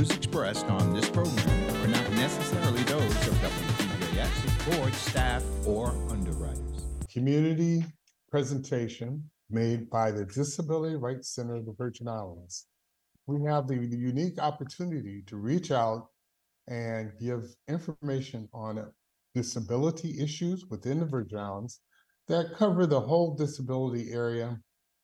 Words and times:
views 0.00 0.16
expressed 0.16 0.64
on 0.66 0.94
this 0.94 1.10
program 1.10 1.84
are 1.84 1.88
not 1.88 2.10
necessarily 2.12 2.82
those 2.84 3.04
of 3.28 3.34
WTJX, 3.34 4.78
board, 4.78 4.94
staff, 4.94 5.44
or 5.66 5.88
underwriters. 6.08 6.86
community 7.12 7.84
presentation 8.30 9.22
made 9.50 9.90
by 9.90 10.10
the 10.10 10.24
Disability 10.24 10.96
Rights 10.96 11.34
Center 11.34 11.56
of 11.56 11.66
the 11.66 11.74
Virgin 11.76 12.08
Islands. 12.08 12.66
We 13.26 13.46
have 13.50 13.68
the 13.68 13.76
the 13.76 13.98
unique 13.98 14.40
opportunity 14.40 15.22
to 15.26 15.36
reach 15.36 15.70
out 15.70 16.06
and 16.66 17.12
give 17.20 17.54
information 17.68 18.48
on 18.54 18.90
disability 19.34 20.18
issues 20.18 20.64
within 20.70 21.00
the 21.00 21.06
Virgin 21.06 21.38
Islands 21.38 21.80
that 22.26 22.54
cover 22.56 22.86
the 22.86 23.00
whole 23.00 23.34
disability 23.34 24.12
area 24.12 24.58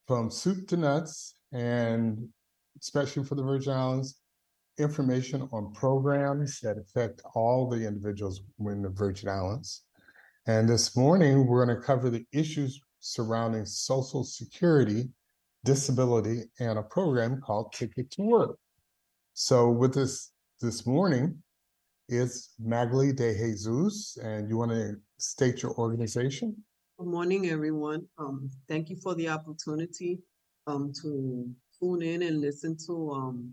from 0.06 0.30
soup 0.30 0.66
to 0.68 0.78
nuts 0.78 1.34
and 1.52 2.26
especially 2.80 3.24
for 3.24 3.34
the 3.34 3.42
Virgin 3.42 3.74
Islands, 3.74 4.20
information 4.78 5.48
on 5.52 5.72
programs 5.72 6.60
that 6.60 6.76
affect 6.78 7.22
all 7.34 7.68
the 7.68 7.86
individuals 7.86 8.42
in 8.60 8.82
the 8.82 8.90
Virgin 8.90 9.28
Islands. 9.28 9.82
And 10.46 10.68
this 10.68 10.96
morning, 10.96 11.46
we're 11.46 11.64
going 11.64 11.76
to 11.76 11.82
cover 11.82 12.10
the 12.10 12.24
issues 12.32 12.80
surrounding 13.00 13.64
Social 13.64 14.22
Security, 14.22 15.08
disability, 15.64 16.44
and 16.60 16.78
a 16.78 16.82
program 16.82 17.40
called 17.40 17.72
Ticket 17.72 18.10
to 18.12 18.22
Work. 18.22 18.58
So 19.34 19.70
with 19.70 19.96
us 19.96 20.32
this 20.60 20.86
morning 20.86 21.42
is 22.08 22.50
Magali 22.60 23.12
De 23.12 23.34
Jesus, 23.34 24.16
and 24.22 24.48
you 24.48 24.56
want 24.56 24.70
to 24.70 24.96
state 25.18 25.62
your 25.62 25.72
organization? 25.74 26.56
Good 26.98 27.08
morning, 27.08 27.48
everyone. 27.48 28.06
Um, 28.18 28.50
thank 28.68 28.88
you 28.88 28.96
for 28.96 29.14
the 29.14 29.28
opportunity, 29.28 30.20
um, 30.66 30.92
to 31.02 31.48
tune 31.78 32.02
in 32.02 32.22
and 32.22 32.40
listen 32.40 32.76
to, 32.86 33.10
um, 33.10 33.52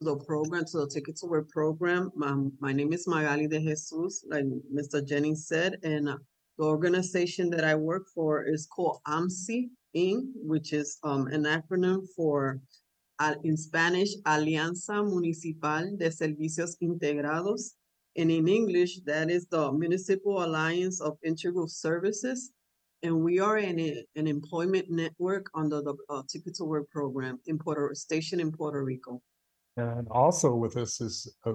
the 0.00 0.16
program, 0.16 0.64
to 0.64 0.78
the 0.78 0.86
Ticket 0.86 1.16
to 1.16 1.26
Work 1.26 1.48
program. 1.50 2.12
My 2.14 2.72
name 2.72 2.92
is 2.92 3.08
Magali 3.08 3.48
de 3.48 3.58
Jesus, 3.58 4.24
like 4.28 4.44
Mr. 4.72 5.04
Jennings 5.04 5.48
said, 5.48 5.76
and 5.82 6.08
uh, 6.08 6.16
the 6.56 6.64
organization 6.64 7.50
that 7.50 7.64
I 7.64 7.74
work 7.74 8.06
for 8.14 8.44
is 8.44 8.66
called 8.66 9.00
AMSI 9.08 9.70
Inc., 9.96 10.22
which 10.36 10.72
is, 10.72 10.98
um, 11.02 11.26
an 11.28 11.44
acronym 11.44 12.06
for 12.14 12.60
in 13.42 13.56
Spanish, 13.56 14.10
Alianza 14.24 15.02
Municipal 15.04 15.96
de 15.96 16.10
Servicios 16.10 16.76
Integrados. 16.80 17.72
And 18.16 18.30
in 18.30 18.46
English, 18.46 19.00
that 19.00 19.30
is 19.30 19.46
the 19.48 19.72
Municipal 19.72 20.44
Alliance 20.44 21.00
of 21.00 21.18
Integral 21.24 21.66
Services. 21.66 22.52
And 23.02 23.20
we 23.20 23.40
are 23.40 23.58
in 23.58 23.80
a- 23.80 24.04
an 24.14 24.28
employment 24.28 24.90
network 24.90 25.50
under 25.56 25.82
the 25.82 25.96
uh, 26.08 26.22
Ticket 26.28 26.54
to 26.56 26.64
Work 26.64 26.88
program 26.90 27.40
in 27.46 27.58
Puerto, 27.58 27.92
station 27.94 28.38
in 28.38 28.52
Puerto 28.52 28.84
Rico. 28.84 29.20
And 29.78 30.08
also 30.10 30.56
with 30.56 30.76
us 30.76 31.00
is 31.00 31.32
a 31.46 31.52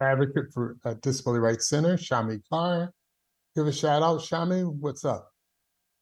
advocate 0.00 0.52
for 0.52 0.76
uh, 0.84 0.94
Disability 0.94 1.38
Rights 1.38 1.68
Center, 1.68 1.96
Shammi 1.96 2.40
Carr. 2.50 2.92
Give 3.54 3.68
a 3.68 3.72
shout 3.72 4.02
out, 4.02 4.18
Shami, 4.18 4.64
what's 4.80 5.04
up? 5.04 5.30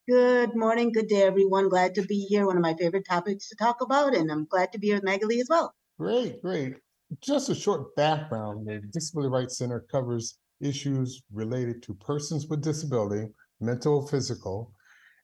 Good 0.08 0.56
morning, 0.56 0.90
good 0.90 1.08
day, 1.08 1.22
everyone. 1.22 1.68
Glad 1.68 1.94
to 1.96 2.02
be 2.02 2.20
here. 2.20 2.46
One 2.46 2.56
of 2.56 2.62
my 2.62 2.72
favorite 2.78 3.04
topics 3.06 3.50
to 3.50 3.56
talk 3.56 3.82
about, 3.82 4.14
and 4.14 4.32
I'm 4.32 4.46
glad 4.46 4.72
to 4.72 4.78
be 4.78 4.86
here 4.86 4.96
with 4.96 5.04
Magali 5.04 5.38
as 5.38 5.48
well. 5.50 5.74
Great, 5.98 6.40
great. 6.40 6.76
Just 7.20 7.50
a 7.50 7.54
short 7.54 7.94
background, 7.94 8.66
the 8.66 8.80
Disability 8.90 9.28
Rights 9.28 9.58
Center 9.58 9.84
covers 9.92 10.38
issues 10.62 11.22
related 11.30 11.82
to 11.82 11.94
persons 11.94 12.46
with 12.46 12.62
disability, 12.62 13.28
mental, 13.60 14.06
physical. 14.06 14.72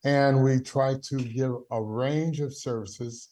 And 0.04 0.44
we 0.44 0.60
try 0.60 0.96
to 1.02 1.16
give 1.16 1.52
a 1.70 1.82
range 1.82 2.40
of 2.40 2.54
services 2.54 3.30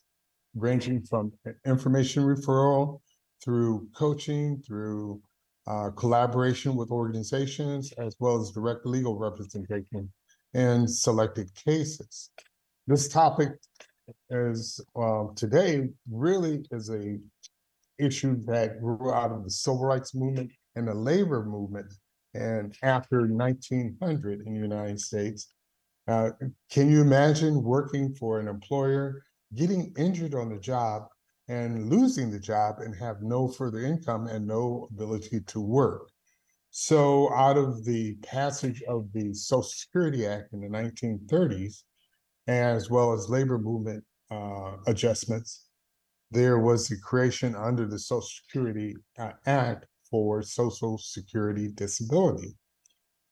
ranging 0.55 1.03
from 1.03 1.33
information 1.67 2.23
referral 2.23 3.01
through 3.43 3.89
coaching, 3.97 4.63
through 4.67 5.21
uh, 5.67 5.91
collaboration 5.91 6.77
with 6.77 6.91
organizations, 6.91 7.93
as 7.99 8.17
well 8.19 8.41
as 8.41 8.51
direct 8.51 8.87
legal 8.87 9.17
representation 9.19 10.13
in 10.55 10.87
selected 10.87 11.51
cases. 11.55 12.31
This 12.87 13.09
topic 13.09 13.51
is, 14.31 14.81
uh, 14.95 15.25
today 15.35 15.89
really 16.11 16.65
is 16.71 16.91
a 16.91 17.19
issue 17.99 18.37
that 18.45 18.81
grew 18.81 19.13
out 19.13 19.33
of 19.33 19.45
the 19.45 19.51
civil 19.51 19.85
rights 19.85 20.15
movement 20.15 20.51
and 20.77 20.89
the 20.89 20.95
labor 20.95 21.45
movement. 21.45 21.93
And 22.35 22.75
after 22.83 23.29
nineteen 23.29 23.97
hundred 24.03 24.47
in 24.47 24.55
the 24.55 24.61
United 24.61 25.01
States, 25.01 25.55
uh, 26.09 26.31
can 26.71 26.91
you 26.91 27.01
imagine 27.01 27.63
working 27.63 28.15
for 28.15 28.41
an 28.41 28.49
employer, 28.49 29.23
getting 29.55 29.93
injured 29.97 30.35
on 30.35 30.49
the 30.49 30.59
job 30.59 31.05
and 31.49 31.91
losing 31.91 32.31
the 32.31 32.39
job 32.39 32.77
and 32.79 32.95
have 32.97 33.23
no 33.23 33.49
further 33.49 33.81
income 33.81 34.27
and 34.27 34.47
no 34.47 34.89
ability 34.91 35.41
to 35.41 35.61
work? 35.61 36.11
So 36.71 37.33
out 37.35 37.57
of 37.57 37.85
the 37.85 38.15
passage 38.23 38.83
of 38.89 39.13
the 39.13 39.33
Social 39.33 39.63
Security 39.63 40.27
Act 40.27 40.53
in 40.53 40.61
the 40.61 40.69
nineteen 40.69 41.21
thirties, 41.29 41.85
as 42.49 42.91
well 42.91 43.13
as 43.13 43.29
labor 43.29 43.59
movement 43.59 44.03
uh, 44.31 44.73
adjustments, 44.87 45.69
there 46.31 46.59
was 46.59 46.89
the 46.89 46.97
creation 46.99 47.55
under 47.55 47.87
the 47.87 47.99
Social 47.99 48.23
Security 48.23 48.97
uh, 49.19 49.33
Act 49.47 49.87
for 50.11 50.43
Social 50.43 50.99
Security 50.99 51.69
Disability. 51.69 52.57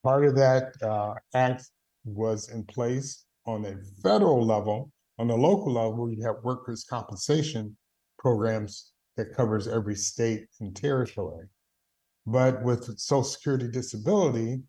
Part 0.05 0.25
of 0.25 0.37
that 0.37 0.73
uh, 0.83 1.15
act 1.35 1.69
was 2.05 2.49
in 2.51 2.65
place 2.65 3.25
on 3.47 3.65
a 3.65 3.75
federal 4.03 4.45
level. 4.47 4.91
On 5.23 5.29
the 5.29 5.37
local 5.37 5.75
level, 5.75 6.11
you 6.11 6.21
have 6.25 6.43
workers' 6.43 6.83
compensation 6.83 7.77
programs 8.19 8.91
that 9.17 9.33
covers 9.37 9.69
every 9.69 9.95
state 9.95 10.49
and 10.59 10.75
territory. 10.75 11.47
But 12.27 12.61
with 12.65 12.99
Social 12.99 13.23
Security 13.23 13.69
Disability 13.69 14.65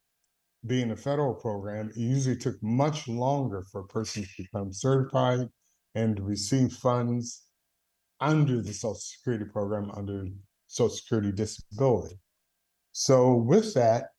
being 0.67 0.91
a 0.91 0.95
federal 0.95 1.33
program, 1.33 1.89
it 1.89 1.97
usually 1.97 2.35
took 2.35 2.61
much 2.61 3.07
longer 3.07 3.63
for 3.71 3.81
a 3.81 3.87
person 3.87 4.21
to 4.21 4.29
become 4.37 4.71
certified 4.71 5.49
and 5.95 6.19
receive 6.19 6.71
funds 6.71 7.45
under 8.19 8.61
the 8.61 8.73
Social 8.73 8.93
Security 8.93 9.45
program, 9.45 9.89
under 9.95 10.27
Social 10.67 10.95
Security 10.95 11.31
Disability. 11.31 12.19
So 12.91 13.37
with 13.37 13.73
that 13.73 14.09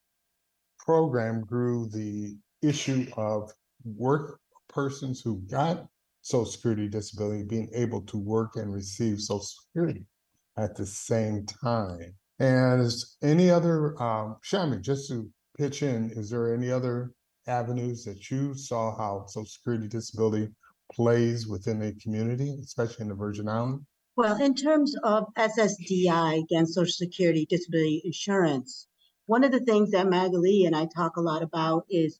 program 0.80 1.42
grew 1.42 1.88
the 1.90 2.36
issue 2.60 3.06
of 3.16 3.52
work 3.84 4.40
persons 4.68 5.20
who 5.20 5.36
got 5.48 5.86
Social 6.24 6.46
Security 6.46 6.88
Disability 6.88 7.44
being 7.44 7.68
able 7.74 8.00
to 8.00 8.16
work 8.16 8.56
and 8.56 8.72
receive 8.72 9.20
Social 9.20 9.40
Security 9.40 10.06
at 10.56 10.74
the 10.74 10.86
same 10.86 11.44
time. 11.44 12.14
And 12.38 12.80
is 12.80 13.16
any 13.22 13.50
other, 13.50 14.00
um, 14.02 14.36
Shammi, 14.42 14.80
just 14.80 15.08
to 15.08 15.30
pitch 15.58 15.82
in, 15.82 16.10
is 16.12 16.30
there 16.30 16.54
any 16.54 16.70
other 16.70 17.12
avenues 17.46 18.04
that 18.04 18.30
you 18.30 18.54
saw 18.54 18.96
how 18.96 19.26
Social 19.26 19.46
Security 19.46 19.86
Disability 19.86 20.48
plays 20.90 21.46
within 21.46 21.82
a 21.82 21.92
community, 21.92 22.56
especially 22.62 23.02
in 23.02 23.08
the 23.10 23.14
Virgin 23.14 23.46
Islands? 23.46 23.84
Well, 24.16 24.40
in 24.40 24.54
terms 24.54 24.94
of 25.04 25.26
SSDI, 25.36 26.42
again, 26.42 26.66
Social 26.66 26.90
Security 26.90 27.46
Disability 27.50 28.00
Insurance, 28.02 28.86
one 29.26 29.44
of 29.44 29.52
the 29.52 29.60
things 29.60 29.90
that 29.90 30.08
Magali 30.08 30.64
and 30.64 30.74
I 30.74 30.86
talk 30.86 31.18
a 31.18 31.20
lot 31.20 31.42
about 31.42 31.84
is 31.90 32.18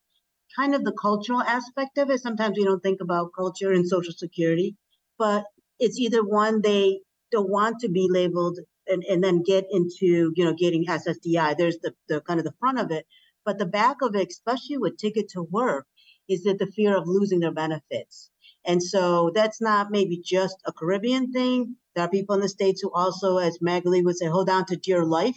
kind 0.57 0.75
of 0.75 0.85
the 0.85 0.93
cultural 0.93 1.41
aspect 1.43 1.99
of 1.99 2.11
it. 2.11 2.21
Sometimes 2.21 2.57
we 2.57 2.65
don't 2.65 2.83
think 2.83 3.01
about 3.01 3.33
culture 3.37 3.73
and 3.73 3.87
Social 3.87 4.13
Security, 4.13 4.77
but 5.19 5.45
it's 5.79 5.99
either 5.99 6.25
one 6.25 6.63
they 6.63 7.01
don't 7.31 7.51
want 7.51 7.81
to 7.81 7.89
be 7.89 8.09
labeled 8.11 8.59
and, 8.87 9.03
and 9.05 9.23
then 9.23 9.43
get 9.43 9.67
into, 9.71 10.33
you 10.35 10.45
know, 10.45 10.55
getting 10.55 10.87
SSDI. 10.87 11.57
There's 11.57 11.79
the, 11.79 11.95
the 12.09 12.21
kind 12.21 12.39
of 12.39 12.45
the 12.45 12.55
front 12.61 12.79
of 12.79 12.91
it, 12.91 13.07
but 13.45 13.59
the 13.59 13.67
back 13.67 13.97
of 14.03 14.15
it, 14.15 14.29
especially 14.29 14.79
with 14.79 14.97
Ticket 14.97 15.29
to 15.31 15.43
Work, 15.43 15.87
is 16.29 16.45
that 16.45 16.59
the 16.59 16.67
fear 16.67 16.97
of 16.97 17.07
losing 17.07 17.41
their 17.41 17.53
benefits. 17.53 18.31
And 18.65 18.83
so 18.83 19.31
that's 19.35 19.61
not 19.61 19.91
maybe 19.91 20.23
just 20.25 20.57
a 20.65 20.73
Caribbean 20.73 21.33
thing. 21.33 21.77
There 21.95 22.05
are 22.05 22.11
people 22.11 22.35
in 22.35 22.41
the 22.41 22.49
States 22.49 22.81
who 22.81 22.91
also, 22.93 23.39
as 23.39 23.59
Magali 23.61 24.03
would 24.03 24.17
say, 24.17 24.27
hold 24.27 24.49
on 24.49 24.65
to 24.67 24.77
dear 24.77 25.05
life 25.05 25.37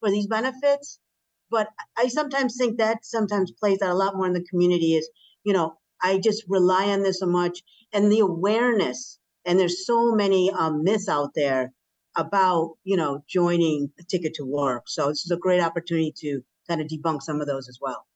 for 0.00 0.10
these 0.10 0.26
benefits. 0.26 1.00
But 1.52 1.68
I 1.96 2.08
sometimes 2.08 2.56
think 2.56 2.78
that 2.78 3.04
sometimes 3.04 3.52
plays 3.52 3.80
out 3.82 3.90
a 3.90 3.94
lot 3.94 4.16
more 4.16 4.26
in 4.26 4.32
the 4.32 4.48
community 4.50 4.94
is, 4.94 5.08
you 5.44 5.52
know, 5.52 5.74
I 6.02 6.18
just 6.18 6.42
rely 6.48 6.86
on 6.88 7.02
this 7.02 7.20
so 7.20 7.26
much 7.26 7.60
and 7.92 8.10
the 8.10 8.20
awareness. 8.20 9.20
And 9.44 9.60
there's 9.60 9.86
so 9.86 10.12
many 10.12 10.50
um, 10.50 10.82
myths 10.82 11.08
out 11.08 11.30
there 11.36 11.72
about, 12.16 12.76
you 12.84 12.96
know, 12.96 13.22
joining 13.28 13.90
a 14.00 14.04
ticket 14.04 14.34
to 14.34 14.44
work. 14.44 14.84
So 14.86 15.08
this 15.08 15.24
is 15.24 15.30
a 15.30 15.36
great 15.36 15.62
opportunity 15.62 16.12
to 16.22 16.40
kind 16.68 16.80
of 16.80 16.86
debunk 16.88 17.22
some 17.22 17.40
of 17.40 17.46
those 17.46 17.68
as 17.68 17.78
well. 17.80 18.06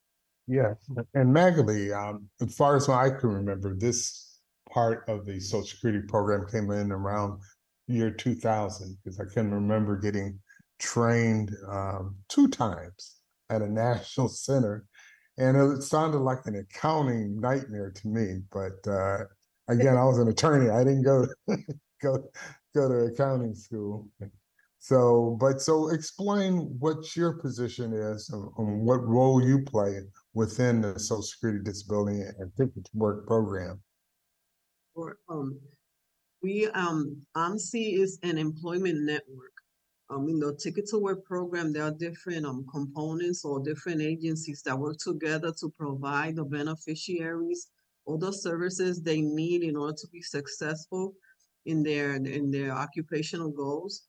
Yes, 0.48 0.76
and 1.12 1.34
Magali, 1.34 1.92
um, 1.92 2.28
as 2.40 2.54
far 2.54 2.76
as 2.76 2.88
I 2.88 3.10
can 3.10 3.30
remember, 3.30 3.74
this 3.76 4.38
part 4.70 5.04
of 5.08 5.26
the 5.26 5.40
Social 5.40 5.66
Security 5.66 6.06
program 6.06 6.46
came 6.48 6.70
in 6.70 6.92
around 6.92 7.40
year 7.88 8.12
two 8.12 8.36
thousand, 8.36 8.96
because 9.02 9.18
I 9.18 9.24
can 9.34 9.52
remember 9.52 9.96
getting 9.96 10.38
trained 10.78 11.50
um, 11.68 12.14
two 12.28 12.46
times 12.46 13.15
at 13.50 13.62
a 13.62 13.72
national 13.72 14.28
center. 14.28 14.84
And 15.38 15.56
it 15.56 15.82
sounded 15.82 16.18
like 16.18 16.46
an 16.46 16.56
accounting 16.56 17.38
nightmare 17.40 17.92
to 17.94 18.08
me, 18.08 18.40
but 18.50 18.90
uh, 18.90 19.24
again, 19.68 19.96
I 19.96 20.04
was 20.04 20.18
an 20.18 20.28
attorney. 20.28 20.70
I 20.70 20.82
didn't 20.82 21.02
go 21.02 21.26
go 22.02 22.30
go 22.74 22.88
to 22.88 23.12
accounting 23.12 23.54
school. 23.54 24.08
So, 24.78 25.36
but 25.40 25.60
so 25.60 25.88
explain 25.88 26.76
what 26.78 27.16
your 27.16 27.32
position 27.32 27.92
is 27.92 28.30
and, 28.30 28.48
and 28.56 28.86
what 28.86 29.04
role 29.04 29.44
you 29.44 29.64
play 29.64 29.98
within 30.32 30.80
the 30.80 30.98
Social 31.00 31.22
Security 31.22 31.58
Disability 31.64 32.20
and 32.20 32.52
Ticket 32.56 32.88
Work 32.94 33.26
program. 33.26 33.80
Um, 35.28 35.58
we, 36.42 36.68
um, 36.68 37.20
AMSI 37.36 37.98
is 37.98 38.18
an 38.22 38.38
employment 38.38 39.00
network. 39.00 39.55
Um, 40.08 40.28
in 40.28 40.38
the 40.38 40.54
Ticket 40.54 40.86
to 40.90 40.98
Work 40.98 41.24
program, 41.24 41.72
there 41.72 41.82
are 41.82 41.90
different, 41.90 42.46
um, 42.46 42.64
components 42.72 43.44
or 43.44 43.60
different 43.60 44.00
agencies 44.00 44.62
that 44.62 44.78
work 44.78 44.98
together 44.98 45.52
to 45.60 45.72
provide 45.78 46.36
the 46.36 46.44
beneficiaries 46.44 47.68
all 48.04 48.16
the 48.16 48.32
services 48.32 49.02
they 49.02 49.20
need 49.20 49.64
in 49.64 49.76
order 49.76 49.96
to 49.98 50.06
be 50.12 50.22
successful 50.22 51.12
in 51.64 51.82
their, 51.82 52.14
in 52.14 52.52
their 52.52 52.70
occupational 52.70 53.50
goals. 53.50 54.02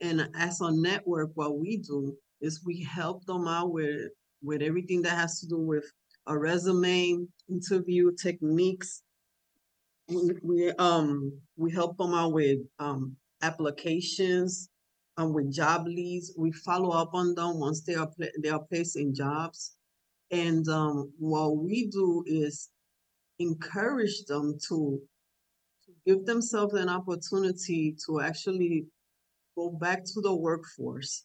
And 0.00 0.28
as 0.36 0.60
a 0.60 0.70
network, 0.70 1.30
what 1.34 1.58
we 1.58 1.78
do 1.78 2.16
is 2.40 2.64
we 2.64 2.82
help 2.84 3.24
them 3.26 3.48
out 3.48 3.72
with, 3.72 4.12
with 4.40 4.62
everything 4.62 5.02
that 5.02 5.18
has 5.18 5.40
to 5.40 5.48
do 5.48 5.58
with 5.58 5.84
a 6.28 6.38
resume, 6.38 7.26
interview 7.48 8.12
techniques, 8.14 9.02
we, 10.08 10.32
we 10.42 10.70
um 10.72 11.32
we 11.56 11.70
help 11.70 11.96
them 11.96 12.14
out 12.14 12.32
with 12.32 12.58
um 12.78 13.16
applications 13.42 14.68
um 15.20 15.32
with 15.32 15.52
job 15.52 15.86
leads 15.86 16.32
we 16.36 16.50
follow 16.52 16.90
up 16.90 17.10
on 17.14 17.34
them 17.34 17.58
once 17.58 17.82
they 17.82 17.94
are 17.94 18.06
pla- 18.08 18.36
they 18.42 18.48
are 18.48 18.64
placed 18.70 18.96
in 18.96 19.14
jobs 19.14 19.76
and 20.30 20.68
um 20.68 21.12
what 21.18 21.56
we 21.56 21.86
do 21.86 22.24
is 22.26 22.70
encourage 23.38 24.24
them 24.26 24.56
to 24.68 25.00
to 25.84 25.92
give 26.06 26.24
themselves 26.26 26.74
an 26.74 26.88
opportunity 26.88 27.96
to 28.06 28.20
actually 28.20 28.86
go 29.56 29.70
back 29.70 30.04
to 30.04 30.20
the 30.20 30.34
workforce 30.34 31.24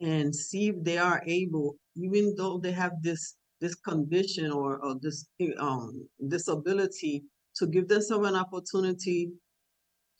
and 0.00 0.34
see 0.34 0.68
if 0.68 0.76
they 0.82 0.98
are 0.98 1.22
able 1.26 1.76
even 1.96 2.34
though 2.36 2.58
they 2.58 2.72
have 2.72 2.92
this 3.02 3.36
this 3.60 3.74
condition 3.76 4.50
or, 4.50 4.78
or 4.84 4.96
this 5.00 5.26
um 5.58 6.06
disability 6.28 7.22
to 7.56 7.66
give 7.66 7.88
themselves 7.88 8.28
an 8.28 8.34
opportunity 8.34 9.30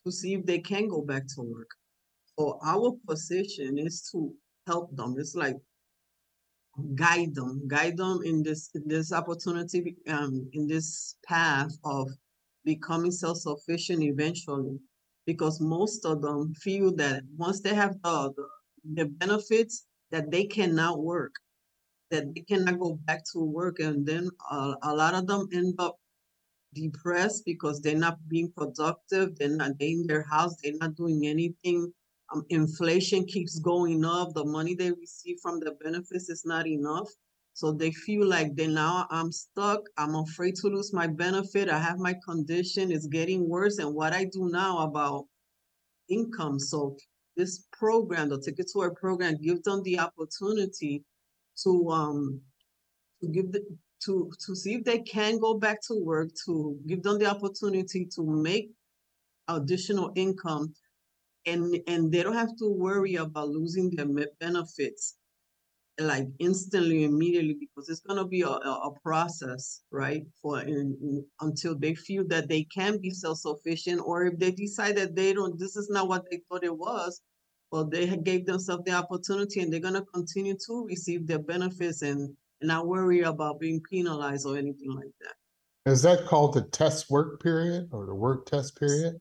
to 0.05 0.13
see 0.13 0.35
if 0.35 0.47
they 0.47 0.59
can 0.59 0.87
go 0.89 1.01
back 1.03 1.25
to 1.27 1.43
work. 1.43 1.71
So 2.39 2.59
our 2.65 2.93
position 3.07 3.79
is 3.79 4.09
to 4.13 4.35
help 4.67 4.95
them. 4.97 5.15
It's 5.19 5.35
like 5.35 5.57
guide 6.95 7.35
them, 7.35 7.69
guide 7.69 7.97
them 7.97 8.21
in 8.25 8.43
this 8.43 8.71
in 8.75 8.89
this 8.89 9.13
opportunity, 9.13 9.97
um, 10.09 10.49
in 10.53 10.67
this 10.67 11.17
path 11.25 11.71
of 11.85 12.11
becoming 12.65 13.13
self-sufficient 13.13 14.03
eventually. 14.03 14.79
Because 15.27 15.61
most 15.61 16.05
of 16.05 16.21
them 16.21 16.53
feel 16.55 16.95
that 16.97 17.23
once 17.39 17.61
they 17.61 17.75
have 17.75 17.95
the, 18.03 18.35
the, 18.93 19.07
benefits, 19.07 19.87
that 20.11 20.31
they 20.31 20.45
cannot 20.45 21.01
work, 21.01 21.35
that 22.11 22.35
they 22.35 22.43
cannot 22.43 22.79
go 22.79 22.99
back 23.07 23.23
to 23.33 23.39
work, 23.39 23.79
and 23.79 24.05
then 24.05 24.29
uh, 24.51 24.75
a 24.83 24.95
lot 24.95 25.15
of 25.15 25.27
them 25.27 25.49
end 25.55 25.75
up 25.79 25.97
depressed 26.75 27.45
because 27.47 27.81
they're 27.81 27.97
not 27.97 28.19
being 28.29 28.53
productive. 28.55 29.35
They're 29.37 29.49
not 29.49 29.79
they 29.79 29.93
in 29.93 30.07
their 30.07 30.25
house. 30.25 30.57
They're 30.63 30.77
not 30.79 30.95
doing 30.95 31.27
anything. 31.27 31.91
Um, 32.35 32.45
inflation 32.51 33.25
keeps 33.25 33.59
going 33.59 34.05
up. 34.05 34.35
The 34.35 34.45
money 34.45 34.75
they 34.75 34.91
receive 34.91 35.39
from 35.41 35.61
the 35.61 35.73
benefits 35.83 36.29
is 36.29 36.45
not 36.45 36.67
enough. 36.67 37.09
So 37.53 37.71
they 37.71 37.93
feel 37.93 38.27
like 38.27 38.57
they 38.57 38.67
now 38.67 39.07
I'm 39.11 39.31
stuck. 39.31 39.83
I'm 39.97 40.17
afraid 40.17 40.57
to 40.57 40.69
lose 40.69 40.93
my 40.93 41.07
benefit. 41.07 41.69
I 41.69 41.79
have 41.79 41.99
my 41.99 42.15
condition. 42.27 42.91
It's 42.91 43.07
getting 43.07 43.49
worse. 43.49 43.79
And 43.79 43.95
what 43.95 44.13
I 44.13 44.25
do 44.25 44.49
now 44.51 44.79
about 44.79 45.27
income. 46.09 46.59
So 46.59 46.97
this 47.37 47.65
program, 47.73 48.29
the 48.29 48.41
Ticket 48.41 48.69
to 48.73 48.79
Work 48.79 48.99
program, 48.99 49.37
gives 49.41 49.63
them 49.63 49.83
the 49.85 50.01
opportunity 50.01 51.05
to 51.63 51.91
um 51.91 52.41
to 53.21 53.29
give 53.29 53.53
the 53.53 53.65
to 54.05 54.31
to 54.45 54.57
see 54.57 54.75
if 54.75 54.85
they 54.85 54.99
can 54.99 55.39
go 55.39 55.55
back 55.55 55.81
to 55.87 55.95
work 55.95 56.31
to 56.47 56.77
give 56.89 57.03
them 57.05 57.19
the 57.19 57.27
opportunity 57.27 58.05
to 58.17 58.23
make 58.25 58.71
additional 59.49 60.11
income 60.17 60.75
and 61.47 61.81
and 61.87 62.11
they 62.11 62.23
don't 62.23 62.35
have 62.37 62.57
to 62.57 62.69
worry 62.69 63.17
about 63.17 63.49
losing 63.49 63.91
their 63.91 64.07
benefits 64.41 65.17
like 66.01 66.27
instantly 66.41 67.05
immediately 67.05 67.57
because 67.61 67.89
it's 67.89 68.01
going 68.01 68.19
to 68.19 68.25
be 68.25 68.43
a, 68.43 68.49
a, 68.49 68.91
process 69.05 69.83
right 69.93 70.25
for 70.43 70.61
in, 70.61 70.97
in- 71.01 71.25
until 71.41 71.79
they 71.79 71.95
feel 71.95 72.27
that 72.27 72.49
they 72.49 72.65
can 72.65 72.99
be 73.01 73.11
self-sufficient 73.11 74.01
or 74.05 74.25
if 74.25 74.37
they 74.39 74.51
decide 74.51 74.97
that 74.97 75.15
they 75.15 75.33
don't 75.33 75.57
this 75.57 75.77
is 75.77 75.89
not 75.91 76.09
what 76.09 76.25
they 76.31 76.41
thought 76.49 76.65
it 76.65 76.77
was 76.77 77.21
well 77.71 77.85
they 77.85 78.09
gave 78.17 78.45
themselves 78.45 78.83
the 78.87 78.93
opportunity 78.93 79.61
and 79.61 79.73
they're 79.73 79.79
going 79.79 79.95
to 79.95 80.05
continue 80.13 80.57
to 80.67 80.85
receive 80.85 81.29
their 81.29 81.39
benefits 81.39 82.03
and 82.03 82.35
and 82.61 82.69
not 82.69 82.87
worry 82.87 83.21
about 83.21 83.61
being 83.61 83.81
penalized 83.91 84.47
or 84.47 84.57
anything 84.57 84.93
like 84.95 85.13
that. 85.21 85.91
Is 85.91 86.03
that 86.03 86.25
called 86.25 86.55
the 86.55 86.63
test 86.63 87.11
work 87.11 87.43
period 87.43 87.89
or 87.93 88.07
the 88.07 88.15
work 88.15 88.47
test 88.47 88.79
period? 88.79 89.17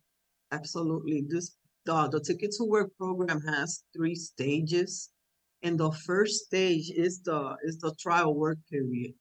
Absolutely. 0.52 1.26
This 1.28 1.58
the, 1.86 2.08
the 2.10 2.20
Ticket 2.20 2.52
to 2.58 2.64
Work 2.64 2.96
program 2.98 3.42
has 3.42 3.84
three 3.96 4.16
stages. 4.16 5.10
And 5.64 5.80
the 5.80 5.92
first 5.92 6.46
stage 6.46 6.92
is 6.92 7.22
the 7.22 7.56
is 7.64 7.80
the 7.80 7.96
trial 8.00 8.36
work 8.36 8.58
period. 8.70 9.14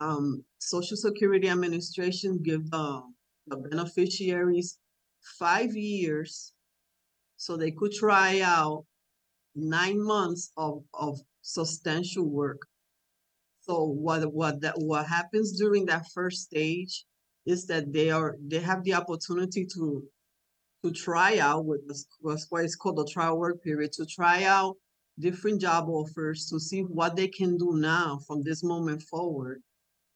Um, 0.00 0.42
Social 0.58 0.96
Security 0.96 1.48
Administration 1.48 2.40
give 2.42 2.70
the, 2.70 3.02
the 3.46 3.56
beneficiaries 3.56 4.78
five 5.38 5.74
years 5.74 6.54
so 7.36 7.56
they 7.56 7.70
could 7.70 7.92
try 7.92 8.40
out 8.40 8.84
nine 9.54 10.02
months 10.02 10.52
of, 10.56 10.82
of 10.94 11.18
substantial 11.42 12.24
work. 12.24 12.62
So 13.60 13.84
what 13.84 14.32
what 14.32 14.62
that 14.62 14.74
what 14.78 15.06
happens 15.06 15.58
during 15.58 15.84
that 15.86 16.06
first 16.14 16.42
stage 16.42 17.04
is 17.44 17.66
that 17.66 17.92
they 17.92 18.10
are 18.10 18.36
they 18.40 18.60
have 18.60 18.82
the 18.84 18.94
opportunity 18.94 19.66
to 19.74 20.02
to 20.84 20.90
try 20.90 21.38
out 21.38 21.66
this 21.86 22.06
what's 22.20 22.46
what 22.50 22.64
is 22.64 22.76
called 22.76 22.96
the 22.96 23.06
trial 23.06 23.38
work 23.38 23.62
period 23.62 23.92
to 23.92 24.06
try 24.06 24.44
out 24.44 24.76
different 25.18 25.60
job 25.60 25.88
offers 25.88 26.48
to 26.48 26.58
see 26.58 26.80
what 26.80 27.14
they 27.14 27.28
can 27.28 27.56
do 27.56 27.72
now 27.76 28.18
from 28.26 28.42
this 28.42 28.62
moment 28.62 29.02
forward. 29.02 29.62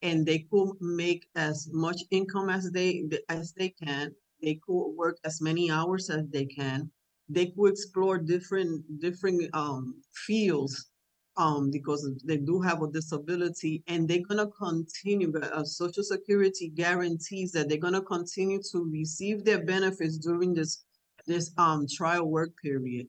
And 0.03 0.27
they 0.27 0.41
could 0.51 0.73
make 0.81 1.27
as 1.35 1.69
much 1.73 2.03
income 2.11 2.51
as 2.51 2.71
they 2.71 3.05
as 3.29 3.53
they 3.53 3.71
can. 3.71 4.15
They 4.43 4.61
could 4.67 4.91
work 4.91 5.19
as 5.25 5.41
many 5.41 5.71
hours 5.71 6.11
as 6.11 6.29
they 6.29 6.47
can. 6.47 6.91
They 7.29 7.47
could 7.47 7.73
explore 7.73 8.19
different 8.19 9.01
different 9.01 9.49
um 9.55 10.03
fields 10.27 10.91
um 11.37 11.71
because 11.71 12.09
they 12.25 12.37
do 12.37 12.61
have 12.61 12.83
a 12.83 12.91
disability 12.91 13.83
and 13.89 14.09
they're 14.09 14.27
going 14.29 14.39
to 14.39 14.53
continue 14.59 15.33
uh, 15.39 15.65
social 15.65 16.03
security 16.03 16.69
guarantees 16.69 17.53
that 17.53 17.69
they're 17.69 17.79
going 17.79 17.95
to 17.95 18.03
continue 18.03 18.61
to 18.73 18.89
receive 18.93 19.45
their 19.45 19.65
benefits 19.65 20.19
during 20.19 20.55
this 20.55 20.85
this 21.27 21.53
um 21.59 21.87
trial 21.93 22.27
work 22.27 22.51
period 22.63 23.07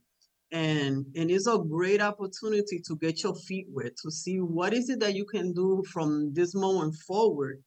and 0.52 1.06
and 1.16 1.30
it's 1.32 1.48
a 1.48 1.58
great 1.58 2.02
opportunity 2.02 2.80
to 2.80 2.96
get 2.98 3.24
your 3.24 3.36
feet 3.36 3.68
wet 3.70 3.96
to 3.98 4.10
see 4.12 4.40
what 4.40 4.74
is 4.74 4.90
it 4.90 5.00
that 5.00 5.16
you 5.16 5.26
can 5.26 5.54
do 5.54 5.84
from 5.92 6.34
this 6.34 6.56
moment 6.56 6.96
forward 7.08 7.62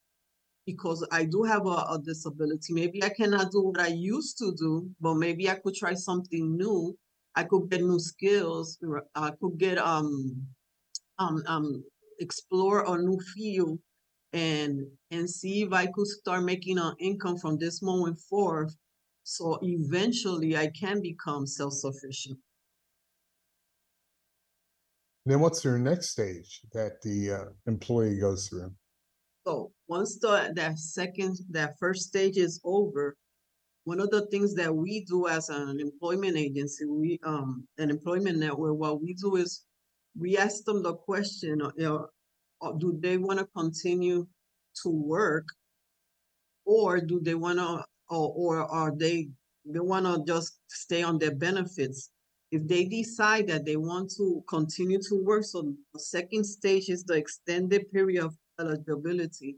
because 0.69 1.07
I 1.11 1.25
do 1.25 1.45
have 1.45 1.65
a, 1.65 1.79
a 1.95 1.99
disability. 2.05 2.75
Maybe 2.75 3.03
I 3.03 3.09
cannot 3.09 3.51
do 3.51 3.63
what 3.63 3.81
I 3.81 3.87
used 3.87 4.37
to 4.37 4.53
do, 4.55 4.91
but 5.01 5.15
maybe 5.15 5.49
I 5.49 5.55
could 5.55 5.75
try 5.75 5.95
something 5.95 6.59
new. 6.59 6.95
I 7.39 7.45
could 7.45 7.71
get 7.71 7.83
new 7.83 8.01
skills. 8.01 8.79
I 9.15 9.31
could 9.41 9.59
get 9.59 9.79
um 9.79 10.45
um 11.21 11.41
um 11.47 11.85
explore 12.19 12.81
a 12.93 13.01
new 13.01 13.21
field 13.33 13.79
and 14.33 14.85
and 15.13 15.31
see 15.31 15.63
if 15.63 15.73
I 15.73 15.87
could 15.87 16.09
start 16.09 16.43
making 16.43 16.79
an 16.79 16.95
income 16.99 17.39
from 17.39 17.57
this 17.57 17.81
moment 17.81 18.19
forth. 18.29 18.75
So 19.23 19.57
eventually 19.63 20.57
I 20.57 20.67
can 20.81 21.01
become 21.01 21.47
self-sufficient. 21.47 22.39
Then 25.25 25.39
what's 25.39 25.63
their 25.63 25.79
next 25.79 26.09
stage 26.09 26.63
that 26.73 27.01
the 27.03 27.19
uh, 27.33 27.45
employee 27.67 28.19
goes 28.19 28.49
through? 28.49 28.73
So 29.47 29.71
once 29.87 30.19
the 30.19 30.53
that 30.57 30.77
second 30.79 31.37
that 31.51 31.79
first 31.79 32.03
stage 32.09 32.37
is 32.37 32.61
over, 32.65 33.17
one 33.89 34.01
of 34.01 34.11
the 34.11 34.27
things 34.27 34.55
that 34.55 34.75
we 34.75 35.01
do 35.07 35.29
as 35.29 35.49
an 35.49 35.81
employment 35.81 36.37
agency, 36.37 36.85
we 36.85 37.19
um 37.25 37.67
an 37.79 37.89
employment 37.89 38.37
network, 38.39 38.77
what 38.77 39.01
we 39.01 39.15
do 39.15 39.37
is 39.37 39.65
we 40.15 40.37
ask 40.37 40.65
them 40.65 40.83
the 40.83 40.93
question, 40.93 41.63
uh, 41.63 42.03
uh, 42.61 42.73
do 42.83 42.99
they 43.01 43.17
want 43.17 43.39
to 43.39 43.47
continue 43.57 44.27
to 44.83 44.91
work, 44.91 45.47
or 46.67 47.01
do 47.01 47.19
they 47.23 47.35
want 47.35 47.59
to, 47.59 47.83
or 48.11 48.27
or 48.43 48.55
are 48.81 48.93
they 48.95 49.31
they 49.65 49.81
want 49.81 50.05
to 50.05 50.15
just 50.31 50.61
stay 50.69 51.03
on 51.03 51.19
their 51.19 51.35
benefits? 51.35 52.11
If 52.51 52.69
they 52.69 52.85
decide 52.85 53.47
that 53.49 53.65
they 53.65 53.77
want 53.77 54.13
to 54.19 54.45
continue 54.49 55.01
to 55.09 55.15
work, 55.25 55.45
so 55.45 55.75
the 55.95 56.01
second 56.01 56.45
stage 56.45 56.91
is 56.91 57.05
the 57.05 57.15
extended 57.15 57.91
period 57.91 58.23
of 58.25 58.37
eligibility, 58.61 59.57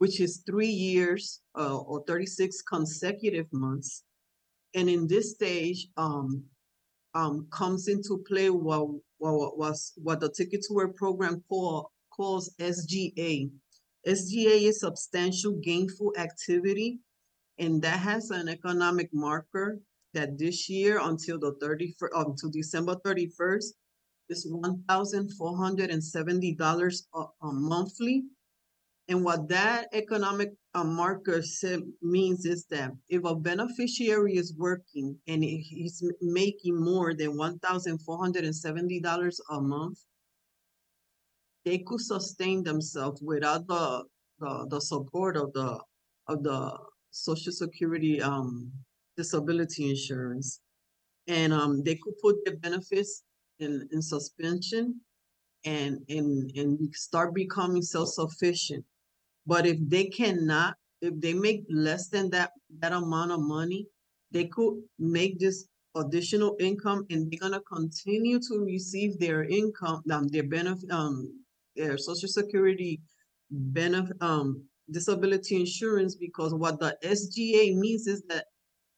which 0.00 0.18
is 0.18 0.42
three 0.46 0.74
years 0.88 1.40
uh, 1.58 1.76
or 1.76 2.02
36 2.06 2.62
consecutive 2.62 3.46
months. 3.52 4.04
And 4.74 4.88
in 4.88 5.06
this 5.06 5.34
stage, 5.34 5.88
um, 5.98 6.42
um, 7.12 7.46
comes 7.50 7.86
into 7.86 8.24
play 8.26 8.48
what, 8.48 8.88
what 9.18 9.58
was, 9.58 9.92
what 9.96 10.20
the 10.20 10.30
Ticket 10.30 10.62
to 10.62 10.74
Work 10.74 10.96
program 10.96 11.44
call, 11.50 11.92
calls 12.16 12.54
SGA. 12.58 13.50
SGA 14.08 14.68
is 14.68 14.80
substantial 14.80 15.52
gainful 15.62 16.14
activity, 16.16 17.00
and 17.58 17.82
that 17.82 17.98
has 17.98 18.30
an 18.30 18.48
economic 18.48 19.10
marker 19.12 19.80
that 20.14 20.38
this 20.38 20.70
year 20.70 20.98
until 21.02 21.38
the 21.38 21.52
thirty, 21.60 21.94
until 22.14 22.50
December 22.50 22.96
thirty-first 23.04 23.74
is 24.30 24.46
one 24.48 24.82
thousand 24.88 25.30
four 25.34 25.54
hundred 25.58 25.90
and 25.90 26.02
seventy 26.02 26.54
dollars 26.54 27.06
a, 27.14 27.24
a 27.42 27.52
monthly. 27.52 28.24
And 29.10 29.24
what 29.24 29.48
that 29.48 29.88
economic 29.92 30.50
uh, 30.72 30.84
marker 30.84 31.42
means 32.00 32.46
is 32.46 32.64
that 32.70 32.92
if 33.08 33.24
a 33.24 33.34
beneficiary 33.34 34.36
is 34.36 34.54
working 34.56 35.18
and 35.26 35.42
he's 35.42 36.00
making 36.22 36.80
more 36.80 37.12
than 37.12 37.36
one 37.36 37.58
thousand 37.58 37.98
four 38.02 38.18
hundred 38.18 38.44
and 38.44 38.54
seventy 38.54 39.00
dollars 39.00 39.40
a 39.50 39.60
month, 39.60 39.98
they 41.64 41.78
could 41.78 42.00
sustain 42.00 42.62
themselves 42.62 43.20
without 43.20 43.66
the, 43.66 44.04
the, 44.38 44.66
the 44.70 44.80
support 44.80 45.36
of 45.36 45.52
the, 45.54 45.80
of 46.28 46.44
the 46.44 46.78
social 47.10 47.52
security, 47.52 48.22
um, 48.22 48.70
disability 49.16 49.90
insurance. 49.90 50.60
And, 51.26 51.52
um, 51.52 51.82
they 51.82 51.96
could 51.96 52.14
put 52.22 52.36
their 52.44 52.58
benefits 52.58 53.24
in, 53.58 53.88
in 53.90 54.00
suspension 54.00 55.00
and, 55.64 55.98
and, 56.08 56.48
and 56.54 56.94
start 56.94 57.34
becoming 57.34 57.82
self-sufficient. 57.82 58.84
But 59.46 59.66
if 59.66 59.78
they 59.88 60.04
cannot, 60.04 60.76
if 61.00 61.18
they 61.20 61.32
make 61.34 61.64
less 61.70 62.08
than 62.08 62.30
that, 62.30 62.52
that 62.78 62.92
amount 62.92 63.32
of 63.32 63.40
money, 63.40 63.86
they 64.30 64.44
could 64.44 64.74
make 64.98 65.38
this 65.38 65.66
additional 65.96 66.56
income 66.60 67.04
and 67.10 67.30
they're 67.30 67.40
gonna 67.40 67.60
continue 67.62 68.38
to 68.38 68.58
receive 68.64 69.18
their 69.18 69.44
income, 69.44 70.02
um, 70.12 70.28
their 70.28 70.44
benefit, 70.44 70.90
um, 70.90 71.32
their 71.74 71.98
social 71.98 72.28
security 72.28 73.00
benefit, 73.50 74.16
um, 74.20 74.62
disability 74.90 75.56
insurance, 75.56 76.14
because 76.14 76.54
what 76.54 76.78
the 76.78 76.96
SGA 77.02 77.74
means 77.76 78.06
is 78.06 78.22
that 78.28 78.46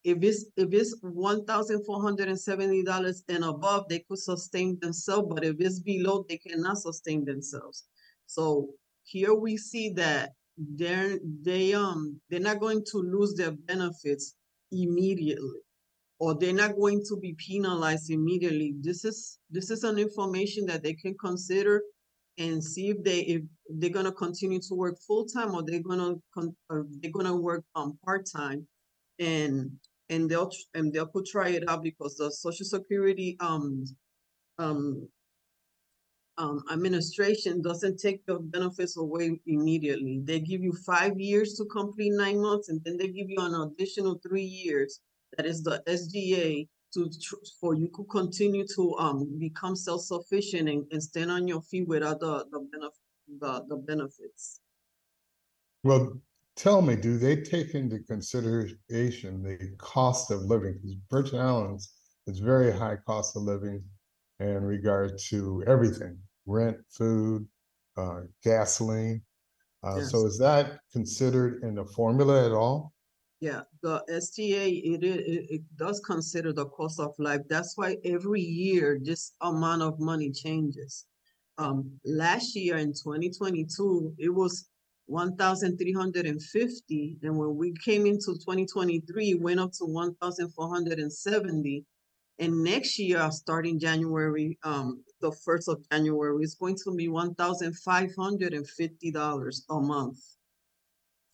if 0.05 0.19
it's, 0.23 0.47
if 0.57 0.73
it's 0.73 0.97
one 1.01 1.45
thousand 1.45 1.85
four 1.87 2.03
hundred 2.03 2.29
and 2.29 2.39
seventy 2.41 2.83
dollars 2.83 3.23
and 3.29 3.45
above, 3.45 3.89
they 3.89 4.01
could 4.01 4.19
sustain 4.19 4.79
themselves, 4.81 5.29
but 5.33 5.45
if 5.45 5.57
it's 5.61 5.79
below, 5.81 6.27
they 6.29 6.39
cannot 6.39 6.79
sustain 6.79 7.25
themselves. 7.25 7.85
So 8.27 8.71
here 9.05 9.35
we 9.35 9.57
see 9.57 9.91
that 9.91 10.31
they're, 10.57 11.19
they, 11.43 11.75
um, 11.75 12.21
they're 12.29 12.41
not 12.41 12.61
going 12.61 12.85
to 12.93 12.99
lose 12.99 13.35
their 13.35 13.53
benefits 13.53 14.35
immediately. 14.71 15.61
Or 16.19 16.39
they're 16.39 16.53
not 16.53 16.77
going 16.77 17.03
to 17.09 17.17
be 17.17 17.35
penalized 17.35 18.11
immediately. 18.11 18.75
This 18.81 19.05
is, 19.05 19.39
this 19.51 19.71
is 19.71 19.83
an 19.83 19.99
information 19.99 20.67
that 20.67 20.83
they 20.85 20.95
can 20.95 21.17
consider 21.19 21.83
and 22.39 22.63
see 22.63 22.91
if 22.91 23.03
they, 23.03 23.21
if 23.21 23.43
they're 23.69 23.91
gonna 23.91 24.13
continue 24.13 24.61
to 24.61 24.75
work 24.75 24.97
full-time 25.07 25.55
or 25.55 25.65
they're 25.67 25.83
gonna, 25.83 26.15
con- 26.33 26.55
or 26.71 26.87
they're 27.01 27.11
gonna 27.11 27.35
work, 27.37 27.65
um, 27.75 27.99
part-time. 28.05 28.67
And, 29.19 29.73
and 30.11 30.31
they'll, 30.31 30.51
and 30.75 30.93
they'll 30.93 31.07
could 31.07 31.27
try 31.27 31.49
it 31.49 31.65
out 31.69 31.83
because 31.83 32.17
the 32.17 32.31
social 32.31 32.67
security, 32.67 33.37
um, 33.41 33.85
um, 34.59 35.09
um, 36.43 36.65
administration 36.73 37.63
doesn't 37.63 38.01
take 38.01 38.23
your 38.27 38.41
benefits 38.41 38.97
away 38.97 39.39
immediately. 39.47 40.21
They 40.25 40.41
give 40.41 40.61
you 40.61 40.73
five 40.73 41.21
years 41.21 41.55
to 41.55 41.65
complete 41.67 42.13
nine 42.15 42.41
months, 42.43 42.69
and 42.69 42.83
then 42.85 42.97
they 42.97 43.07
give 43.07 43.31
you 43.31 43.39
an 43.39 43.55
additional 43.55 44.21
three 44.27 44.43
years. 44.43 45.01
That 45.37 45.47
is 45.47 45.63
the 45.63 45.83
SGA 45.87 46.67
to, 46.95 47.11
for 47.61 47.75
you 47.75 47.89
to 47.97 48.05
continue 48.11 48.67
to, 48.75 48.97
um, 48.99 49.39
become 49.39 49.77
self-sufficient 49.77 50.69
and, 50.69 50.85
and 50.91 51.03
stand 51.03 51.31
on 51.31 51.47
your 51.47 51.63
feet 51.63 51.87
without 51.87 52.19
the, 52.19 52.45
the 52.51 52.59
benef- 52.59 53.39
the, 53.41 53.65
the 53.69 53.77
benefits. 53.77 54.61
Well, 55.85 56.13
tell 56.57 56.83
me, 56.83 56.97
do 56.97 57.19
they 57.19 57.37
take 57.37 57.75
into 57.75 58.01
consideration 58.01 59.43
the 59.43 59.75
cost 59.79 60.33
of 60.33 60.43
living? 60.43 60.75
Because 60.83 60.97
Virgin 61.09 61.39
Islands 61.39 61.93
is 62.27 62.41
very 62.41 62.73
high 62.73 62.97
cost 63.07 63.37
of 63.37 63.43
living 63.43 63.83
in 64.41 64.65
regard 64.65 65.19
to 65.29 65.63
everything, 65.67 66.19
rent, 66.47 66.79
food, 66.91 67.47
uh, 67.97 68.21
gasoline. 68.43 69.23
Uh, 69.83 70.01
so 70.01 70.27
is 70.27 70.39
that 70.39 70.79
considered 70.93 71.63
in 71.63 71.75
the 71.75 71.85
formula 71.85 72.47
at 72.47 72.53
all? 72.53 72.93
Yeah, 73.41 73.63
the 73.83 74.01
SGA, 74.09 74.69
it, 74.85 75.03
it, 75.03 75.47
it 75.51 75.63
does 75.77 76.01
consider 76.07 76.53
the 76.53 76.67
cost 76.67 77.01
of 77.01 77.13
life. 77.19 77.41
That's 77.49 77.77
why 77.77 77.97
every 78.05 78.41
year 78.41 79.01
this 79.03 79.33
amount 79.41 79.83
of 79.83 79.99
money 79.99 80.31
changes. 80.31 81.07
Um, 81.59 81.91
last 82.05 82.55
year 82.55 82.77
in 82.77 82.95
twenty 82.95 83.31
twenty-two, 83.31 84.15
it 84.19 84.33
was 84.33 84.69
one 85.07 85.37
thousand 85.37 85.77
three 85.77 85.93
hundred 85.93 86.27
and 86.27 86.41
fifty, 86.41 87.19
and 87.23 87.37
when 87.37 87.57
we 87.57 87.75
came 87.85 88.07
into 88.07 88.39
twenty 88.45 88.65
twenty-three, 88.65 89.33
it 89.33 89.41
went 89.41 89.59
up 89.59 89.73
to 89.73 89.87
one 89.87 90.15
thousand 90.23 90.53
four 90.55 90.69
hundred 90.73 91.01
and 91.01 91.13
seventy. 91.13 91.85
And 92.39 92.63
next 92.63 92.99
year, 92.99 93.29
starting 93.33 93.79
January, 93.79 94.57
um, 94.63 95.03
the 95.23 95.33
first 95.33 95.69
of 95.69 95.79
January, 95.91 96.43
it's 96.43 96.55
going 96.55 96.76
to 96.85 96.95
be 96.95 97.09
one 97.09 97.35
thousand 97.35 97.73
five 97.79 98.11
hundred 98.19 98.52
and 98.52 98.69
fifty 98.69 99.11
dollars 99.11 99.64
a 99.71 99.81
month. 99.81 100.19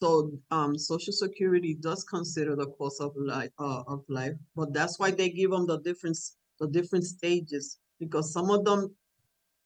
So, 0.00 0.30
um, 0.52 0.78
social 0.78 1.12
security 1.12 1.75
does 1.75 2.04
consider 2.04 2.54
the 2.54 2.66
cost 2.78 3.00
of 3.00 3.12
life, 3.16 3.50
uh, 3.59 3.83
of 3.88 4.04
life, 4.09 4.35
but 4.54 4.73
that's 4.73 5.00
why 5.00 5.11
they 5.11 5.28
give 5.28 5.50
them 5.50 5.66
the 5.66 5.80
difference, 5.80 6.37
the 6.61 6.68
different 6.68 7.04
stages. 7.04 7.78
Because 7.99 8.33
some 8.33 8.49
of 8.50 8.64
them, 8.64 8.95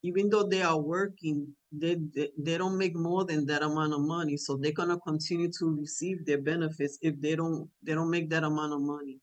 even 0.03 0.31
though 0.31 0.45
they 0.49 0.63
are 0.63 0.81
working, 0.81 1.55
they, 1.71 1.97
they, 2.15 2.31
they 2.39 2.57
don't 2.57 2.79
make 2.79 2.97
more 2.97 3.27
than 3.27 3.45
that 3.45 3.63
amount 3.63 3.93
of 3.93 4.01
money, 4.01 4.39
so 4.39 4.57
they're 4.57 4.73
gonna 4.73 4.99
continue 5.01 5.51
to 5.59 5.77
receive 5.79 6.25
their 6.25 6.41
benefits 6.41 6.97
if 7.03 7.21
they 7.21 7.37
don't, 7.37 7.69
they 7.83 7.93
don't 7.93 8.11
make 8.11 8.31
that 8.31 8.45
amount 8.45 8.73
of 8.73 8.81
money. 8.81 9.19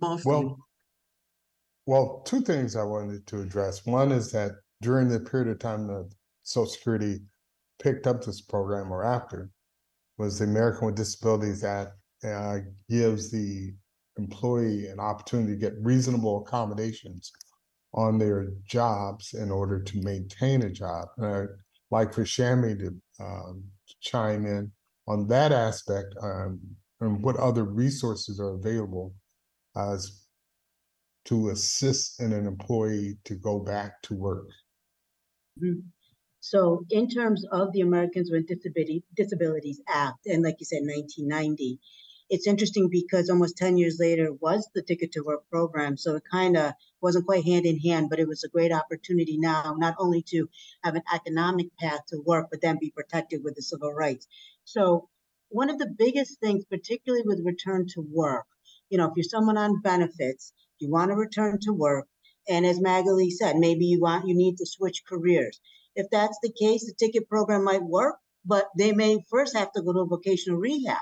Monthly, 0.00 0.32
Well, 0.32 0.58
well, 1.86 2.22
two 2.24 2.40
things 2.40 2.76
I 2.76 2.82
wanted 2.82 3.26
to 3.28 3.40
address. 3.40 3.84
One 3.84 4.12
is 4.12 4.32
that 4.32 4.52
during 4.80 5.08
the 5.08 5.20
period 5.20 5.48
of 5.48 5.58
time 5.58 5.86
that 5.88 6.10
Social 6.42 6.70
Security 6.70 7.20
picked 7.78 8.06
up 8.06 8.24
this 8.24 8.40
program 8.40 8.92
or 8.92 9.04
after, 9.04 9.50
was 10.18 10.38
the 10.38 10.44
American 10.44 10.86
with 10.86 10.96
Disabilities 10.96 11.64
Act 11.64 11.92
uh, 12.24 12.58
gives 12.88 13.30
the 13.30 13.74
employee 14.16 14.86
an 14.86 15.00
opportunity 15.00 15.52
to 15.52 15.58
get 15.58 15.74
reasonable 15.80 16.42
accommodations 16.42 17.32
on 17.94 18.18
their 18.18 18.48
jobs 18.66 19.34
in 19.34 19.50
order 19.50 19.82
to 19.82 20.00
maintain 20.02 20.62
a 20.62 20.70
job. 20.70 21.08
And 21.16 21.26
I'd 21.26 21.48
like 21.90 22.14
for 22.14 22.24
Shammi 22.24 22.78
to 22.78 22.94
um, 23.20 23.64
chime 24.00 24.46
in 24.46 24.70
on 25.06 25.26
that 25.28 25.52
aspect 25.52 26.14
um, 26.22 26.60
and 27.00 27.22
what 27.22 27.36
other 27.36 27.64
resources 27.64 28.40
are 28.40 28.54
available 28.54 29.14
as 29.76 30.23
to 31.26 31.50
assist 31.50 32.20
in 32.20 32.32
an 32.32 32.46
employee 32.46 33.18
to 33.24 33.34
go 33.34 33.58
back 33.58 34.02
to 34.02 34.14
work. 34.14 34.48
Mm-hmm. 35.58 35.80
So 36.40 36.84
in 36.90 37.08
terms 37.08 37.46
of 37.50 37.72
the 37.72 37.80
Americans 37.80 38.30
with 38.30 38.46
Disability, 38.46 39.02
Disabilities 39.16 39.80
Act, 39.88 40.26
and 40.26 40.42
like 40.42 40.56
you 40.58 40.66
said, 40.66 40.82
nineteen 40.82 41.26
ninety, 41.26 41.80
it's 42.28 42.46
interesting 42.46 42.90
because 42.90 43.30
almost 43.30 43.56
ten 43.56 43.78
years 43.78 43.96
later 43.98 44.30
was 44.30 44.68
the 44.74 44.82
Ticket 44.82 45.12
to 45.12 45.22
Work 45.22 45.48
program. 45.50 45.96
So 45.96 46.16
it 46.16 46.22
kind 46.30 46.58
of 46.58 46.74
wasn't 47.00 47.24
quite 47.24 47.44
hand 47.44 47.64
in 47.64 47.78
hand, 47.78 48.10
but 48.10 48.18
it 48.18 48.28
was 48.28 48.44
a 48.44 48.50
great 48.50 48.72
opportunity 48.72 49.38
now, 49.38 49.74
not 49.78 49.94
only 49.98 50.22
to 50.28 50.48
have 50.82 50.96
an 50.96 51.02
economic 51.14 51.74
path 51.78 52.00
to 52.08 52.20
work, 52.24 52.48
but 52.50 52.60
then 52.60 52.78
be 52.78 52.92
protected 52.94 53.42
with 53.42 53.54
the 53.54 53.62
civil 53.62 53.92
rights. 53.92 54.26
So 54.64 55.08
one 55.48 55.70
of 55.70 55.78
the 55.78 55.94
biggest 55.98 56.40
things, 56.40 56.64
particularly 56.66 57.24
with 57.24 57.40
return 57.44 57.86
to 57.94 58.00
work, 58.00 58.46
you 58.90 58.98
know, 58.98 59.06
if 59.06 59.12
you're 59.16 59.24
someone 59.24 59.56
on 59.56 59.80
benefits, 59.80 60.52
you 60.84 60.90
want 60.90 61.10
to 61.10 61.16
return 61.16 61.58
to 61.62 61.72
work. 61.72 62.06
And 62.48 62.66
as 62.66 62.80
Magali 62.80 63.30
said, 63.30 63.56
maybe 63.56 63.86
you 63.86 64.00
want, 64.00 64.28
you 64.28 64.36
need 64.36 64.58
to 64.58 64.66
switch 64.66 65.02
careers. 65.08 65.58
If 65.96 66.06
that's 66.10 66.38
the 66.42 66.52
case, 66.52 66.84
the 66.86 66.94
ticket 66.98 67.28
program 67.28 67.64
might 67.64 67.82
work, 67.82 68.16
but 68.44 68.66
they 68.76 68.92
may 68.92 69.24
first 69.30 69.56
have 69.56 69.72
to 69.72 69.82
go 69.82 69.92
to 69.92 70.00
a 70.00 70.06
vocational 70.06 70.58
rehab. 70.58 70.98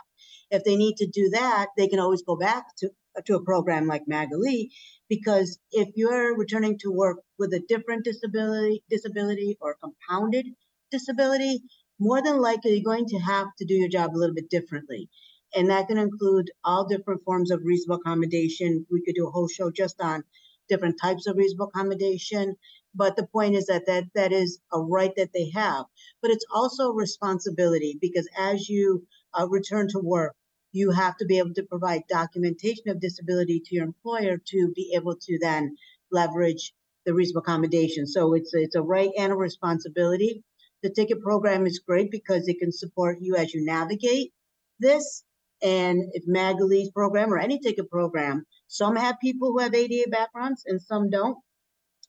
If 0.50 0.64
they 0.64 0.76
need 0.76 0.96
to 0.98 1.06
do 1.06 1.30
that, 1.30 1.68
they 1.76 1.88
can 1.88 1.98
always 1.98 2.22
go 2.22 2.36
back 2.36 2.64
to, 2.78 2.90
to 3.26 3.36
a 3.36 3.44
program 3.44 3.86
like 3.86 4.02
Magali, 4.06 4.70
because 5.08 5.58
if 5.72 5.88
you're 5.96 6.36
returning 6.36 6.78
to 6.80 6.92
work 6.92 7.18
with 7.38 7.52
a 7.52 7.64
different 7.68 8.04
disability, 8.04 8.84
disability 8.88 9.58
or 9.60 9.76
compounded 9.82 10.46
disability, 10.90 11.62
more 11.98 12.22
than 12.22 12.38
likely 12.38 12.72
you're 12.72 12.84
going 12.84 13.06
to 13.06 13.18
have 13.18 13.48
to 13.58 13.64
do 13.64 13.74
your 13.74 13.88
job 13.88 14.14
a 14.14 14.18
little 14.18 14.34
bit 14.34 14.50
differently. 14.50 15.08
And 15.54 15.70
that 15.70 15.88
can 15.88 15.98
include 15.98 16.50
all 16.64 16.86
different 16.86 17.24
forms 17.24 17.50
of 17.50 17.60
reasonable 17.64 18.00
accommodation. 18.00 18.86
We 18.90 19.02
could 19.04 19.14
do 19.14 19.26
a 19.26 19.30
whole 19.30 19.48
show 19.48 19.70
just 19.70 20.00
on 20.00 20.24
different 20.68 20.98
types 21.00 21.26
of 21.26 21.36
reasonable 21.36 21.68
accommodation. 21.68 22.56
But 22.94 23.16
the 23.16 23.26
point 23.26 23.54
is 23.54 23.66
that 23.66 23.86
that, 23.86 24.04
that 24.14 24.32
is 24.32 24.60
a 24.72 24.80
right 24.80 25.12
that 25.16 25.32
they 25.32 25.50
have. 25.54 25.86
But 26.20 26.30
it's 26.30 26.46
also 26.52 26.90
a 26.90 26.94
responsibility 26.94 27.98
because 28.00 28.28
as 28.38 28.68
you 28.68 29.06
uh, 29.38 29.48
return 29.48 29.88
to 29.88 29.98
work, 29.98 30.34
you 30.72 30.90
have 30.90 31.16
to 31.18 31.26
be 31.26 31.38
able 31.38 31.54
to 31.54 31.64
provide 31.64 32.02
documentation 32.08 32.88
of 32.88 33.00
disability 33.00 33.60
to 33.60 33.74
your 33.74 33.84
employer 33.84 34.38
to 34.38 34.72
be 34.74 34.92
able 34.94 35.16
to 35.16 35.38
then 35.40 35.76
leverage 36.10 36.72
the 37.04 37.14
reasonable 37.14 37.42
accommodation. 37.42 38.06
So 38.06 38.34
it's, 38.34 38.54
it's 38.54 38.74
a 38.74 38.82
right 38.82 39.10
and 39.18 39.32
a 39.32 39.36
responsibility. 39.36 40.42
The 40.82 40.90
ticket 40.90 41.20
program 41.20 41.66
is 41.66 41.80
great 41.86 42.10
because 42.10 42.48
it 42.48 42.58
can 42.58 42.72
support 42.72 43.18
you 43.20 43.36
as 43.36 43.52
you 43.52 43.64
navigate 43.64 44.32
this. 44.80 45.24
And 45.62 46.10
if 46.12 46.26
Magali's 46.26 46.90
program 46.90 47.32
or 47.32 47.38
any 47.38 47.58
ticket 47.58 47.88
program, 47.90 48.44
some 48.66 48.96
have 48.96 49.20
people 49.20 49.52
who 49.52 49.58
have 49.60 49.74
ADA 49.74 50.10
backgrounds 50.10 50.64
and 50.66 50.80
some 50.80 51.08
don't. 51.08 51.38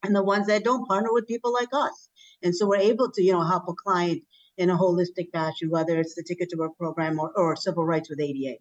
And 0.02 0.16
the 0.16 0.24
ones 0.24 0.48
that 0.48 0.64
don't 0.64 0.88
partner 0.88 1.14
with 1.14 1.28
people 1.28 1.54
like 1.54 1.70
us. 1.72 2.10
And 2.42 2.54
so 2.54 2.68
we're 2.68 2.78
able 2.78 3.12
to, 3.12 3.24
you 3.24 3.32
know, 3.32 3.46
help 3.46 3.64
a 3.70 3.74
client 3.74 4.24
in 4.58 4.70
a 4.70 4.78
holistic 4.78 5.32
fashion, 5.32 5.70
whether 5.70 6.00
it's 6.00 6.16
the 6.16 6.24
Ticket 6.24 6.50
to 6.50 6.58
Work 6.58 6.78
program 6.78 7.20
or, 7.20 7.32
or 7.36 7.56
civil 7.56 7.86
rights 7.86 8.10
with 8.10 8.20
ADA. 8.20 8.58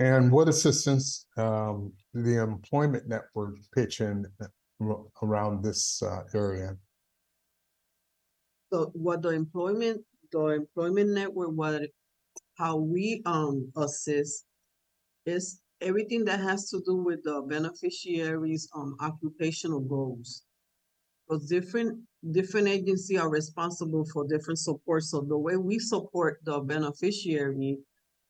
And 0.00 0.30
what 0.30 0.48
assistance, 0.48 1.26
um, 1.36 1.92
the 2.14 2.40
employment 2.42 3.08
network 3.08 3.56
pitch 3.74 4.00
in 4.00 4.26
uh, 4.40 4.94
around 5.22 5.64
this, 5.64 6.02
uh, 6.02 6.22
area? 6.34 6.76
So 8.72 8.90
what 8.94 9.22
the 9.22 9.30
employment, 9.30 10.04
the 10.32 10.46
employment 10.46 11.10
network, 11.10 11.50
what, 11.50 11.82
how 12.56 12.76
we, 12.76 13.22
um, 13.26 13.70
assist 13.76 14.44
is 15.26 15.60
everything 15.80 16.24
that 16.24 16.40
has 16.40 16.68
to 16.70 16.80
do 16.86 16.96
with 16.96 17.22
the 17.24 17.42
beneficiaries, 17.48 18.68
um, 18.74 18.96
occupational 19.00 19.80
goals. 19.80 20.42
Because 21.28 21.46
different, 21.46 22.00
different 22.30 22.68
agencies 22.68 23.18
are 23.18 23.28
responsible 23.28 24.04
for 24.12 24.26
different 24.26 24.58
support, 24.58 25.04
so 25.04 25.20
the 25.20 25.36
way 25.36 25.56
we 25.56 25.78
support 25.78 26.38
the 26.44 26.60
beneficiary, 26.60 27.78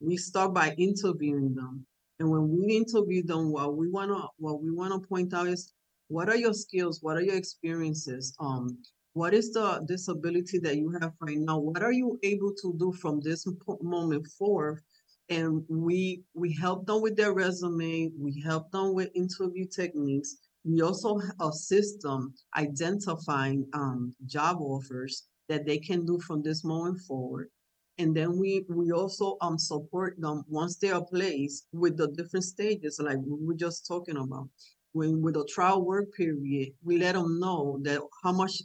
we 0.00 0.16
start 0.16 0.52
by 0.52 0.74
interviewing 0.76 1.54
them. 1.54 1.86
And 2.18 2.28
when 2.28 2.48
we 2.48 2.76
interview 2.76 3.22
them, 3.24 3.52
what 3.52 3.76
we 3.76 3.88
wanna, 3.88 4.26
what 4.38 4.60
we 4.62 4.72
wanna 4.72 4.98
point 4.98 5.32
out 5.32 5.46
is, 5.46 5.72
what 6.08 6.28
are 6.28 6.36
your 6.36 6.54
skills, 6.54 6.98
what 7.02 7.16
are 7.16 7.22
your 7.22 7.36
experiences? 7.36 8.34
Um, 8.40 8.78
what 9.14 9.34
is 9.34 9.52
the 9.52 9.84
disability 9.86 10.58
that 10.60 10.76
you 10.76 10.90
have 11.00 11.12
right 11.20 11.38
now? 11.38 11.58
What 11.58 11.82
are 11.82 11.92
you 11.92 12.18
able 12.22 12.52
to 12.62 12.74
do 12.78 12.92
from 12.92 13.20
this 13.20 13.46
moment 13.82 14.26
forward? 14.38 14.82
And 15.28 15.64
we, 15.68 16.22
we 16.34 16.54
help 16.54 16.86
them 16.86 17.02
with 17.02 17.16
their 17.16 17.34
resume, 17.34 18.10
we 18.18 18.40
help 18.40 18.70
them 18.70 18.94
with 18.94 19.10
interview 19.14 19.66
techniques. 19.66 20.36
We 20.64 20.82
also 20.82 21.20
assist 21.40 22.00
them 22.02 22.34
identifying, 22.56 23.66
um, 23.74 24.14
job 24.26 24.58
offers 24.60 25.24
that 25.48 25.66
they 25.66 25.78
can 25.78 26.06
do 26.06 26.18
from 26.20 26.42
this 26.42 26.64
moment 26.64 27.00
forward. 27.06 27.50
And 27.98 28.16
then 28.16 28.38
we, 28.38 28.64
we 28.68 28.92
also, 28.92 29.36
um, 29.40 29.58
support 29.58 30.14
them 30.18 30.44
once 30.48 30.76
they 30.76 30.90
are 30.90 31.04
placed 31.04 31.66
with 31.72 31.96
the 31.96 32.08
different 32.08 32.44
stages, 32.44 33.00
like 33.02 33.18
we 33.18 33.46
were 33.46 33.54
just 33.54 33.86
talking 33.86 34.16
about 34.16 34.48
when 34.92 35.20
with 35.22 35.36
a 35.36 35.44
trial 35.48 35.84
work 35.84 36.12
period, 36.14 36.72
we 36.84 36.98
let 36.98 37.14
them 37.14 37.38
know 37.38 37.78
that 37.82 38.00
how 38.22 38.32
much, 38.32 38.62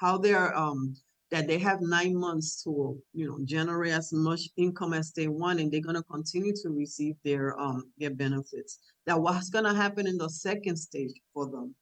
how 0.00 0.18
they're, 0.18 0.56
um, 0.56 0.94
that 1.30 1.46
they 1.46 1.58
have 1.58 1.80
nine 1.80 2.14
months 2.14 2.62
to, 2.62 2.96
you 3.14 3.26
know, 3.26 3.38
generate 3.44 3.92
as 3.92 4.12
much 4.12 4.42
income 4.56 4.92
as 4.92 5.12
they 5.12 5.28
want, 5.28 5.60
and 5.60 5.72
they're 5.72 5.80
gonna 5.80 6.02
continue 6.02 6.52
to 6.54 6.68
receive 6.70 7.14
their, 7.24 7.58
um, 7.58 7.90
their 7.98 8.14
benefits. 8.14 8.78
That 9.06 9.20
what's 9.20 9.48
gonna 9.48 9.74
happen 9.74 10.06
in 10.06 10.18
the 10.18 10.28
second 10.28 10.76
stage 10.76 11.14
for 11.32 11.50
them. 11.50 11.74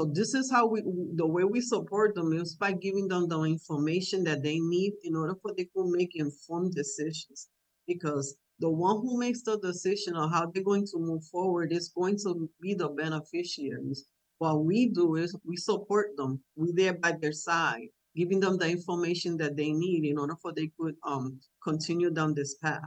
So 0.00 0.06
this 0.06 0.34
is 0.34 0.50
how 0.50 0.66
we, 0.66 0.82
the 1.14 1.26
way 1.26 1.44
we 1.44 1.60
support 1.60 2.14
them 2.14 2.32
is 2.32 2.56
by 2.56 2.72
giving 2.72 3.06
them 3.06 3.28
the 3.28 3.40
information 3.42 4.24
that 4.24 4.42
they 4.42 4.58
need 4.58 4.94
in 5.04 5.14
order 5.14 5.36
for 5.40 5.52
they 5.56 5.64
to 5.64 5.92
make 5.92 6.10
informed 6.14 6.74
decisions. 6.74 7.48
Because 7.86 8.36
the 8.60 8.70
one 8.70 9.00
who 9.00 9.18
makes 9.18 9.42
the 9.42 9.58
decision 9.58 10.14
on 10.14 10.30
how 10.30 10.46
they're 10.46 10.62
going 10.62 10.86
to 10.86 10.98
move 10.98 11.24
forward 11.24 11.72
is 11.72 11.88
going 11.88 12.16
to 12.18 12.48
be 12.60 12.74
the 12.74 12.88
beneficiaries. 12.88 14.06
What 14.38 14.64
we 14.64 14.88
do 14.88 15.16
is 15.16 15.36
we 15.44 15.56
support 15.56 16.16
them. 16.16 16.40
We're 16.56 16.74
there 16.74 16.94
by 16.94 17.12
their 17.12 17.32
side, 17.32 17.88
giving 18.14 18.40
them 18.40 18.58
the 18.58 18.68
information 18.68 19.36
that 19.38 19.56
they 19.56 19.72
need 19.72 20.04
in 20.04 20.18
order 20.18 20.36
for 20.40 20.52
they 20.52 20.70
could 20.78 20.96
um 21.04 21.40
continue 21.62 22.10
down 22.10 22.34
this 22.34 22.56
path. 22.56 22.82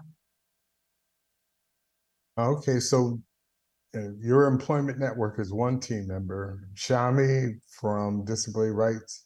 Okay, 2.37 2.79
so 2.79 3.19
uh, 3.95 4.11
your 4.19 4.45
employment 4.45 4.99
network 4.99 5.39
is 5.39 5.51
one 5.51 5.79
team 5.79 6.07
member. 6.07 6.67
Shammi 6.75 7.59
from 7.79 8.25
Disability 8.25 8.71
Rights, 8.71 9.25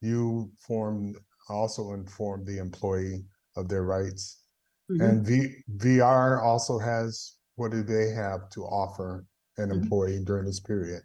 you 0.00 0.50
formed, 0.60 1.16
also 1.48 1.94
informed 1.94 2.46
the 2.46 2.58
employee 2.58 3.24
of 3.56 3.68
their 3.68 3.82
rights. 3.82 4.44
Mm-hmm. 4.90 5.16
And 5.16 5.26
V, 5.26 5.56
VR 5.68 6.40
also 6.42 6.78
has, 6.78 7.36
what 7.56 7.72
do 7.72 7.82
they 7.82 8.10
have 8.10 8.48
to 8.50 8.62
offer 8.64 9.26
an 9.56 9.70
Mhm. 9.70 9.78
employee 9.78 10.22
during 10.24 10.46
this 10.46 10.60
period? 10.60 11.02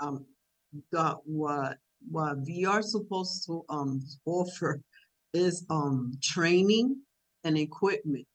um 0.00 0.26
the 0.92 1.14
what 1.24 1.78
what 2.10 2.38
VR 2.46 2.82
supposed 2.82 3.44
to 3.46 3.64
um 3.68 4.00
offer 4.24 4.80
is 5.32 5.66
um 5.70 6.12
training 6.22 7.02
and 7.44 7.58
equipment. 7.58 8.26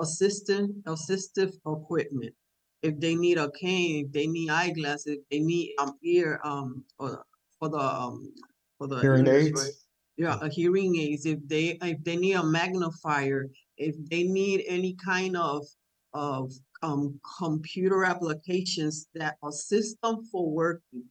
Assistant, 0.00 0.84
assistive 0.86 1.54
equipment. 1.66 2.34
If 2.82 3.00
they 3.00 3.16
need 3.16 3.38
a 3.38 3.50
cane, 3.52 4.06
if 4.06 4.12
they 4.12 4.26
need 4.26 4.50
eyeglasses, 4.50 5.18
if 5.18 5.28
they 5.30 5.40
need 5.40 5.74
um 5.80 5.98
ear 6.04 6.40
um 6.44 6.84
or 6.98 7.24
for 7.58 7.68
the 7.70 7.78
um 7.78 8.34
for 8.78 8.88
the 8.88 9.02
Hearing 9.02 9.26
ears, 9.26 9.48
aids? 9.58 9.87
Yeah, 10.18 10.36
a 10.42 10.48
hearing 10.48 10.96
aids, 10.96 11.26
if 11.26 11.38
they 11.46 11.78
if 11.80 12.02
they 12.02 12.16
need 12.16 12.34
a 12.34 12.42
magnifier, 12.42 13.50
if 13.76 13.94
they 14.10 14.24
need 14.24 14.64
any 14.66 14.96
kind 14.96 15.36
of 15.36 15.64
of 16.12 16.52
um 16.82 17.20
computer 17.38 18.04
applications 18.04 19.06
that 19.14 19.36
assist 19.44 19.96
them 20.02 20.24
for 20.24 20.50
working. 20.50 21.04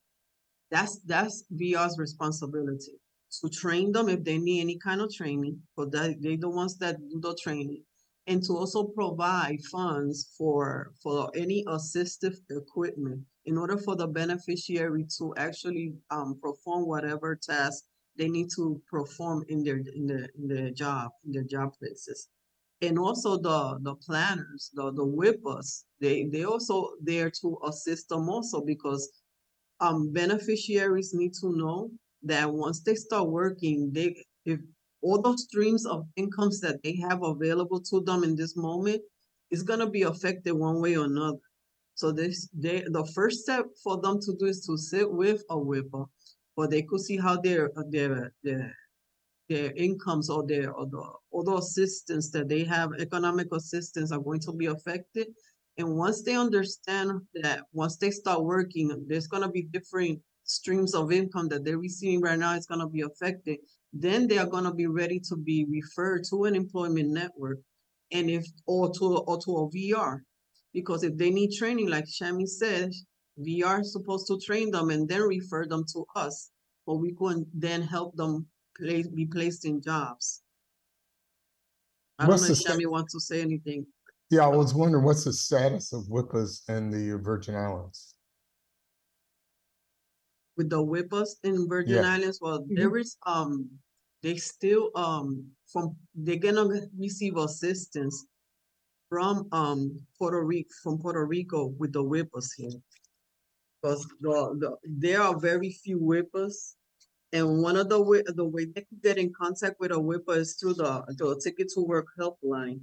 That's 0.71 0.99
that's 1.05 1.45
VR's 1.51 1.97
responsibility. 1.97 2.99
To 3.41 3.49
train 3.49 3.93
them 3.93 4.09
if 4.09 4.23
they 4.25 4.37
need 4.37 4.61
any 4.61 4.77
kind 4.77 5.01
of 5.01 5.13
training, 5.13 5.61
but 5.77 5.91
that 5.93 6.21
they're 6.21 6.37
the 6.37 6.49
ones 6.49 6.77
that 6.79 6.97
do 7.09 7.21
the 7.21 7.35
training. 7.41 7.83
And 8.27 8.43
to 8.43 8.53
also 8.57 8.83
provide 8.83 9.63
funds 9.71 10.33
for 10.37 10.91
for 11.01 11.31
any 11.33 11.63
assistive 11.65 12.35
equipment 12.49 13.21
in 13.45 13.57
order 13.57 13.77
for 13.77 13.95
the 13.95 14.07
beneficiary 14.07 15.05
to 15.17 15.33
actually 15.37 15.93
um 16.11 16.39
perform 16.41 16.85
whatever 16.87 17.37
task 17.37 17.85
they 18.17 18.27
need 18.29 18.49
to 18.55 18.81
perform 18.89 19.45
in 19.49 19.63
their 19.63 19.77
in 19.77 20.07
their 20.07 20.29
in 20.37 20.47
their 20.47 20.71
job, 20.71 21.11
in 21.25 21.31
their 21.33 21.43
job 21.43 21.73
places 21.79 22.29
and 22.81 22.99
also 22.99 23.37
the 23.37 23.79
the 23.81 23.95
planners, 23.95 24.69
the 24.73 24.91
the 24.93 25.05
WIPAs, 25.05 25.85
they 25.99 26.25
they 26.25 26.43
also 26.43 26.91
there 27.01 27.31
to 27.41 27.57
assist 27.65 28.09
them 28.09 28.29
also 28.29 28.61
because 28.61 29.09
um 29.79 30.11
beneficiaries 30.13 31.13
need 31.13 31.33
to 31.33 31.55
know 31.55 31.89
that 32.23 32.51
once 32.51 32.81
they 32.81 32.95
start 32.95 33.27
working, 33.29 33.91
they 33.93 34.15
if 34.45 34.59
all 35.01 35.21
those 35.21 35.43
streams 35.43 35.85
of 35.85 36.05
incomes 36.15 36.59
that 36.61 36.81
they 36.83 36.95
have 36.97 37.23
available 37.23 37.79
to 37.81 38.01
them 38.01 38.23
in 38.23 38.35
this 38.35 38.55
moment 38.55 39.01
is 39.51 39.63
gonna 39.63 39.89
be 39.89 40.03
affected 40.03 40.53
one 40.53 40.81
way 40.81 40.97
or 40.97 41.05
another. 41.05 41.39
So 41.95 42.11
this 42.11 42.49
they 42.53 42.81
the 42.87 43.05
first 43.15 43.41
step 43.41 43.65
for 43.83 44.01
them 44.01 44.19
to 44.21 44.35
do 44.39 44.45
is 44.45 44.65
to 44.67 44.77
sit 44.77 45.11
with 45.11 45.43
a 45.49 45.55
WIPA, 45.55 46.07
or 46.57 46.67
they 46.67 46.81
could 46.81 46.99
see 46.99 47.17
how 47.17 47.39
their 47.39 47.71
uh, 47.77 47.83
their 47.89 48.33
their 48.43 48.75
their 49.47 49.71
incomes 49.77 50.29
or 50.29 50.45
their 50.45 50.73
or 50.73 50.87
the 50.87 51.03
other 51.37 51.59
assistance 51.59 52.31
that 52.31 52.49
they 52.49 52.63
have, 52.65 52.91
economic 52.99 53.47
assistance 53.53 54.11
are 54.11 54.19
going 54.19 54.41
to 54.41 54.51
be 54.51 54.65
affected. 54.65 55.27
And 55.77 55.95
once 55.95 56.23
they 56.23 56.35
understand 56.35 57.11
that, 57.35 57.61
once 57.71 57.97
they 57.97 58.09
start 58.09 58.43
working, 58.43 59.05
there's 59.07 59.27
gonna 59.27 59.49
be 59.49 59.61
different 59.61 60.19
streams 60.43 60.95
of 60.95 61.11
income 61.11 61.47
that 61.49 61.63
they're 61.63 61.77
receiving 61.77 62.21
right 62.21 62.39
now 62.39 62.55
is 62.55 62.65
gonna 62.65 62.89
be 62.89 63.01
affected. 63.01 63.59
Then 63.93 64.27
they 64.27 64.39
are 64.39 64.47
gonna 64.47 64.73
be 64.73 64.87
ready 64.87 65.19
to 65.29 65.37
be 65.37 65.65
referred 65.69 66.23
to 66.31 66.45
an 66.45 66.55
employment 66.55 67.09
network. 67.09 67.59
And 68.11 68.29
if, 68.29 68.45
or 68.65 68.91
to, 68.93 69.17
or 69.17 69.37
to 69.37 69.51
a 69.57 69.69
VR. 69.69 70.21
Because 70.73 71.03
if 71.03 71.15
they 71.17 71.29
need 71.29 71.51
training, 71.51 71.89
like 71.89 72.05
Shammi 72.05 72.47
said, 72.47 72.91
VR 73.39 73.79
are 73.79 73.83
supposed 73.83 74.27
to 74.27 74.39
train 74.39 74.71
them 74.71 74.89
and 74.89 75.07
then 75.07 75.21
refer 75.21 75.65
them 75.65 75.83
to 75.93 76.05
us. 76.15 76.49
But 76.85 76.95
we 76.95 77.13
can 77.13 77.45
then 77.53 77.81
help 77.81 78.15
them 78.15 78.47
place, 78.77 79.07
be 79.07 79.25
placed 79.25 79.65
in 79.65 79.81
jobs. 79.81 80.41
I 82.19 82.25
don't 82.25 82.41
know 82.41 82.47
if 82.47 82.57
sta- 82.57 82.73
Shammi 82.73 82.87
wants 82.89 83.13
to 83.13 83.19
say 83.19 83.41
anything. 83.41 83.85
Yeah, 84.29 84.45
I 84.45 84.47
was 84.47 84.73
wondering, 84.73 85.03
what's 85.03 85.23
the 85.25 85.33
status 85.33 85.93
of 85.93 86.03
WIPAs 86.05 86.67
in 86.69 86.89
the 86.89 87.17
Virgin 87.17 87.55
Islands? 87.55 88.13
with 90.57 90.71
the 90.71 90.83
WIPAs 90.83 91.35
in 91.43 91.67
Virgin 91.69 92.03
Yeah. 92.03 92.13
Islands, 92.15 92.39
well, 92.41 92.65
there 92.67 92.97
is, 92.97 93.15
um, 93.27 93.69
they 94.23 94.37
still, 94.37 94.89
um, 94.95 95.45
from, 95.67 95.95
they're 96.15 96.37
gonna 96.39 96.89
receive 96.97 97.37
assistance 97.37 98.25
from, 99.07 99.47
um, 99.51 100.01
Puerto 100.17 100.43
Rico, 100.43 100.67
from 100.81 100.97
Puerto 100.97 101.23
Rico 101.25 101.67
with 101.67 101.93
the 101.93 102.03
WIPAs 102.03 102.49
here. 102.57 102.81
Cause 103.83 104.05
the, 104.21 104.55
the, 104.59 104.75
there 104.83 105.21
are 105.21 105.37
very 105.39 105.71
few 105.71 105.99
WIPAs 105.99 106.73
And 107.33 107.61
one 107.61 107.75
of 107.77 107.89
the 107.89 108.01
way, 108.01 108.23
the 108.25 108.45
way 108.45 108.65
they 108.65 108.81
could 108.81 109.01
get 109.03 109.17
in 109.17 109.31
contact 109.33 109.75
with 109.79 109.91
a 109.91 109.95
WIPA 109.95 110.37
is 110.37 110.55
through 110.55 110.75
the, 110.75 111.03
the 111.17 111.39
Ticket 111.43 111.69
to 111.75 111.81
Work 111.81 112.07
helpline. 112.19 112.79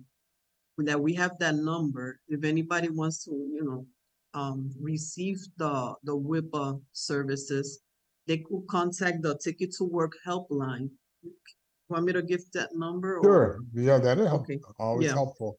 That 0.78 1.00
we 1.00 1.14
have 1.14 1.38
that 1.38 1.54
number, 1.54 2.18
if 2.28 2.44
anybody 2.44 2.88
wants 2.90 3.24
to, 3.24 3.30
you 3.30 3.64
know, 3.64 3.86
um, 4.34 4.70
receive 4.80 5.38
the, 5.56 5.94
the 6.02 6.16
WIPA 6.16 6.80
services, 6.92 7.80
they 8.26 8.38
could 8.38 8.66
contact 8.68 9.22
the 9.22 9.38
Ticket 9.38 9.72
to 9.78 9.84
Work 9.84 10.12
helpline. 10.26 10.90
Want 11.88 12.04
me 12.06 12.12
to 12.12 12.22
give 12.22 12.42
that 12.52 12.70
number? 12.74 13.18
or- 13.18 13.22
Sure, 13.22 13.60
yeah, 13.74 13.98
that'll 13.98 14.26
help, 14.26 14.42
Okay, 14.42 14.60
always 14.78 15.06
yeah. 15.08 15.14
helpful. 15.14 15.58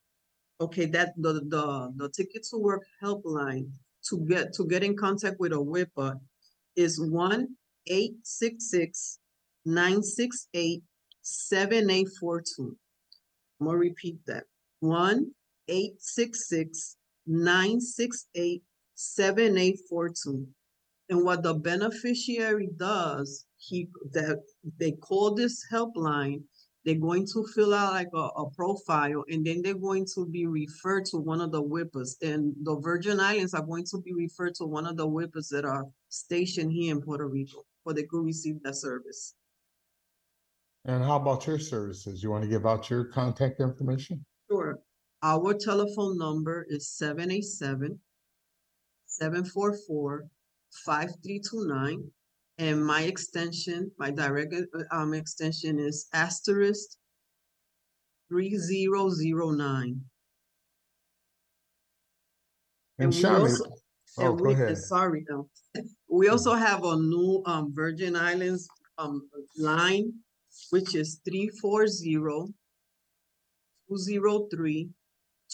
Okay, 0.62 0.86
that, 0.88 1.14
the, 1.18 1.34
the, 1.48 1.94
the 1.96 2.10
Ticket 2.10 2.44
to 2.52 2.58
Work 2.58 2.84
helpline 3.04 3.70
to 4.10 4.20
get, 4.28 4.54
to 4.54 4.66
get 4.66 4.84
in 4.84 4.96
contact 4.96 5.40
with 5.40 5.52
a 5.52 5.56
WIPA 5.56 6.20
is 6.76 7.00
one 7.00 7.56
eight 7.88 8.16
six 8.24 8.70
six 8.70 9.20
nine 9.66 10.02
six 10.04 10.48
eight 10.54 10.84
seven 11.22 11.90
eight 11.90 12.10
four 12.20 12.42
two. 12.42 12.76
I'm 13.60 13.68
gonna 13.68 13.78
repeat 13.78 14.18
that. 14.28 14.44
One 14.80 15.32
eight 15.68 15.96
six 16.00 16.50
six 16.50 16.98
nine 17.26 17.80
six 17.80 18.28
eight 18.36 18.64
seven 18.96 19.58
eight 19.58 19.80
four 19.90 20.10
two. 20.10 20.48
And 21.10 21.24
what 21.24 21.44
the 21.44 21.54
beneficiary 21.54 22.70
does, 22.78 23.46
he, 23.58 23.88
that, 24.12 24.42
they 24.80 24.92
call 24.94 25.36
this 25.36 25.64
helpline, 25.72 26.42
they're 26.86 26.96
going 26.96 27.26
to 27.26 27.46
fill 27.54 27.74
out 27.74 27.94
like 27.94 28.10
a, 28.14 28.18
a 28.18 28.50
profile 28.52 29.24
and 29.28 29.44
then 29.44 29.64
they're 29.64 29.74
going 29.74 30.06
to 30.14 30.26
be 30.28 30.46
referred 30.46 31.06
to 31.06 31.18
one 31.18 31.42
of 31.42 31.52
the 31.52 31.62
WIPAs. 31.62 32.16
And 32.22 32.54
the 32.62 32.80
Virgin 32.80 33.20
Islands 33.20 33.56
are 33.56 33.66
going 33.66 33.86
to 33.86 34.00
be 34.02 34.14
referred 34.14 34.54
to 34.56 34.66
one 34.66 34.86
of 34.86 34.96
the 34.96 35.08
WIPAs 35.08 35.50
that 35.50 35.66
are 35.66 35.86
stationed 36.10 36.72
here 36.72 36.94
in 36.94 37.02
Puerto 37.02 37.28
Rico, 37.28 37.66
where 37.84 37.96
they 37.96 38.04
could 38.04 38.24
receive 38.24 38.62
that 38.64 38.76
service. 38.76 39.34
And 40.86 41.04
how 41.04 41.16
about 41.16 41.48
your 41.48 41.58
services? 41.58 42.22
You 42.22 42.30
want 42.30 42.44
to 42.44 42.50
give 42.50 42.68
out 42.68 42.92
your 42.92 43.06
contact 43.06 43.60
information? 43.60 44.24
Sure. 44.48 44.78
Our 45.24 45.56
telephone 45.56 46.20
number 46.20 46.68
is 46.70 46.88
seven 46.88 47.32
eight 47.32 47.46
seven 47.46 48.00
seven 49.08 49.44
four 49.44 49.76
four 49.88 50.28
five 50.86 51.10
three 51.24 51.40
two 51.40 51.66
nine. 51.66 52.04
And 52.58 52.86
my 52.86 53.02
extension, 53.02 53.92
my 54.00 54.12
direct 54.12 54.54
uh, 54.54 54.84
um 54.96 55.14
extension 55.14 55.78
is 55.80 56.08
asterisk 56.14 56.88
three 58.30 58.56
zero 58.58 59.10
zero 59.10 59.52
nine. 59.52 60.00
And 62.98 63.10
we 63.14 63.22
Shammi, 63.22 63.40
also- 63.42 63.66
oh, 64.18 64.30
And 64.32 64.40
go 64.40 64.46
we, 64.46 64.54
ahead. 64.54 64.78
sorry, 64.78 65.26
no. 65.30 65.50
We 66.08 66.30
also 66.30 66.54
have 66.54 66.84
a 66.86 66.96
new 66.96 67.44
um 67.46 67.74
Virgin 67.74 68.16
Islands 68.16 68.68
um 68.98 69.28
line, 69.58 70.14
which 70.70 70.96
is 70.96 71.20
three 71.28 71.50
four 71.62 71.88
zero 71.88 72.48
two 73.90 73.98
zero 73.98 74.48
three 74.48 74.90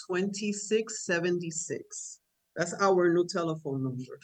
twenty-six 0.05 1.03
seventy-six. 1.03 2.19
That's 2.55 2.75
our 2.79 3.11
new 3.11 3.25
telephone 3.25 3.81
number. 3.83 4.19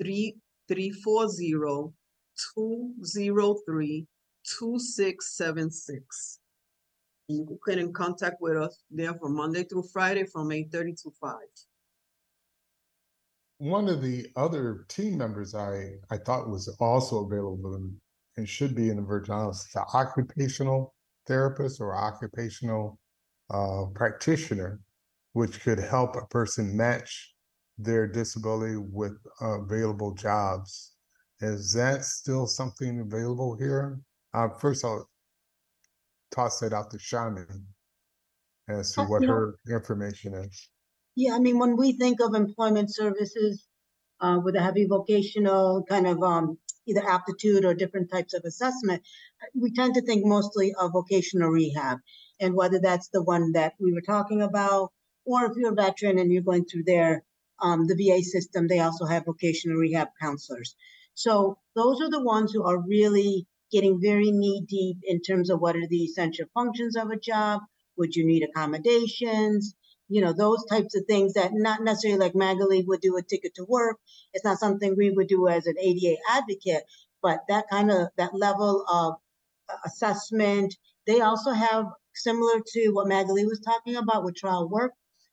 Three, 0.00 0.36
three 0.70 0.90
four 0.90 1.28
zero 1.28 1.92
two 2.54 2.92
zero 3.04 3.56
three 3.66 4.06
two 4.44 4.78
six 4.78 5.36
seven 5.36 5.70
six. 5.70 6.38
You 7.28 7.44
can 7.46 7.58
get 7.66 7.78
in 7.84 7.92
contact 7.92 8.36
with 8.40 8.56
us 8.56 8.82
there 8.90 9.14
from 9.14 9.36
Monday 9.36 9.64
through 9.64 9.84
Friday 9.92 10.24
from 10.24 10.52
eight 10.52 10.70
thirty 10.72 10.92
to 11.02 11.10
five. 11.20 11.50
One 13.58 13.88
of 13.88 14.00
the 14.00 14.26
other 14.36 14.86
team 14.88 15.18
members 15.18 15.54
I, 15.54 15.96
I 16.10 16.16
thought 16.16 16.48
was 16.48 16.74
also 16.80 17.26
available 17.26 17.74
and- 17.74 17.96
and 18.36 18.48
should 18.48 18.74
be 18.76 18.88
in 18.88 18.96
the 18.96 19.02
Virgin 19.02 19.34
Islands, 19.34 19.66
is 19.66 19.74
an 19.74 19.82
occupational 19.92 20.94
therapist 21.26 21.80
or 21.80 21.96
occupational 21.96 22.98
uh, 23.50 23.86
practitioner, 23.92 24.80
which 25.32 25.60
could 25.60 25.80
help 25.80 26.14
a 26.14 26.24
person 26.28 26.74
match 26.74 27.34
their 27.82 28.06
disability 28.06 28.76
with 28.76 29.16
available 29.40 30.14
jobs. 30.14 30.92
Is 31.40 31.72
that 31.72 32.04
still 32.04 32.46
something 32.46 33.00
available 33.00 33.56
here? 33.56 34.00
Uh, 34.34 34.48
first 34.58 34.84
I'll 34.84 35.08
toss 36.30 36.60
that 36.60 36.72
out 36.72 36.90
to 36.90 36.98
Shammi 36.98 37.46
as 38.68 38.92
to 38.94 39.02
Uh, 39.02 39.08
what 39.08 39.24
her 39.24 39.56
information 39.68 40.34
is. 40.34 40.68
Yeah, 41.16 41.34
I 41.34 41.38
mean, 41.40 41.58
when 41.58 41.76
we 41.76 41.92
think 41.92 42.20
of 42.20 42.34
employment 42.34 42.94
services, 42.94 43.66
uh, 44.20 44.38
with 44.44 44.54
a 44.54 44.60
heavy 44.60 44.86
vocational 44.86 45.82
kind 45.88 46.06
of, 46.06 46.22
um, 46.22 46.58
either 46.86 47.06
aptitude 47.08 47.64
or 47.64 47.74
different 47.74 48.10
types 48.10 48.34
of 48.34 48.42
assessment, 48.44 49.02
we 49.54 49.72
tend 49.72 49.94
to 49.94 50.02
think 50.02 50.24
mostly 50.24 50.74
of 50.74 50.92
vocational 50.92 51.50
rehab. 51.50 51.98
And 52.38 52.54
whether 52.54 52.78
that's 52.78 53.08
the 53.08 53.22
one 53.22 53.52
that 53.52 53.74
we 53.80 53.92
were 53.92 54.02
talking 54.02 54.42
about, 54.42 54.92
or 55.24 55.46
if 55.46 55.56
you're 55.56 55.72
a 55.72 55.74
veteran 55.74 56.18
and 56.18 56.32
you're 56.32 56.42
going 56.42 56.64
through 56.64 56.84
their, 56.84 57.24
um, 57.60 57.86
the 57.86 57.94
VA 57.94 58.22
system, 58.22 58.68
they 58.68 58.80
also 58.80 59.06
have 59.06 59.24
vocational 59.24 59.76
rehab 59.76 60.08
counselors. 60.20 60.74
So 61.14 61.58
those 61.74 62.00
are 62.00 62.10
the 62.10 62.22
ones 62.22 62.52
who 62.52 62.64
are 62.64 62.80
really 62.80 63.46
getting 63.70 64.00
very 64.00 64.30
knee 64.30 64.64
deep 64.68 64.98
in 65.04 65.20
terms 65.20 65.50
of 65.50 65.60
what 65.60 65.76
are 65.76 65.86
the 65.86 66.04
essential 66.04 66.46
functions 66.54 66.96
of 66.96 67.10
a 67.10 67.18
job. 67.18 67.60
Would 67.96 68.16
you 68.16 68.26
need 68.26 68.42
accommodations? 68.42 69.74
you 70.10 70.20
know, 70.20 70.32
those 70.32 70.64
types 70.64 70.96
of 70.96 71.04
things 71.06 71.34
that 71.34 71.52
not 71.54 71.82
necessarily 71.82 72.18
like 72.18 72.34
Magali 72.34 72.82
would 72.82 73.00
do 73.00 73.16
a 73.16 73.22
ticket 73.22 73.54
to 73.54 73.64
work. 73.64 73.96
It's 74.34 74.44
not 74.44 74.58
something 74.58 74.96
we 74.96 75.10
would 75.10 75.28
do 75.28 75.46
as 75.46 75.66
an 75.66 75.76
ADA 75.78 76.16
advocate, 76.28 76.82
but 77.22 77.38
that 77.48 77.66
kind 77.70 77.92
of, 77.92 78.08
that 78.18 78.34
level 78.34 78.84
of 78.90 79.14
assessment. 79.86 80.74
They 81.06 81.20
also 81.20 81.52
have, 81.52 81.86
similar 82.12 82.60
to 82.72 82.88
what 82.90 83.06
Magali 83.06 83.46
was 83.46 83.60
talking 83.60 83.94
about 83.94 84.24
with 84.24 84.34
trial 84.34 84.68
work, 84.68 84.92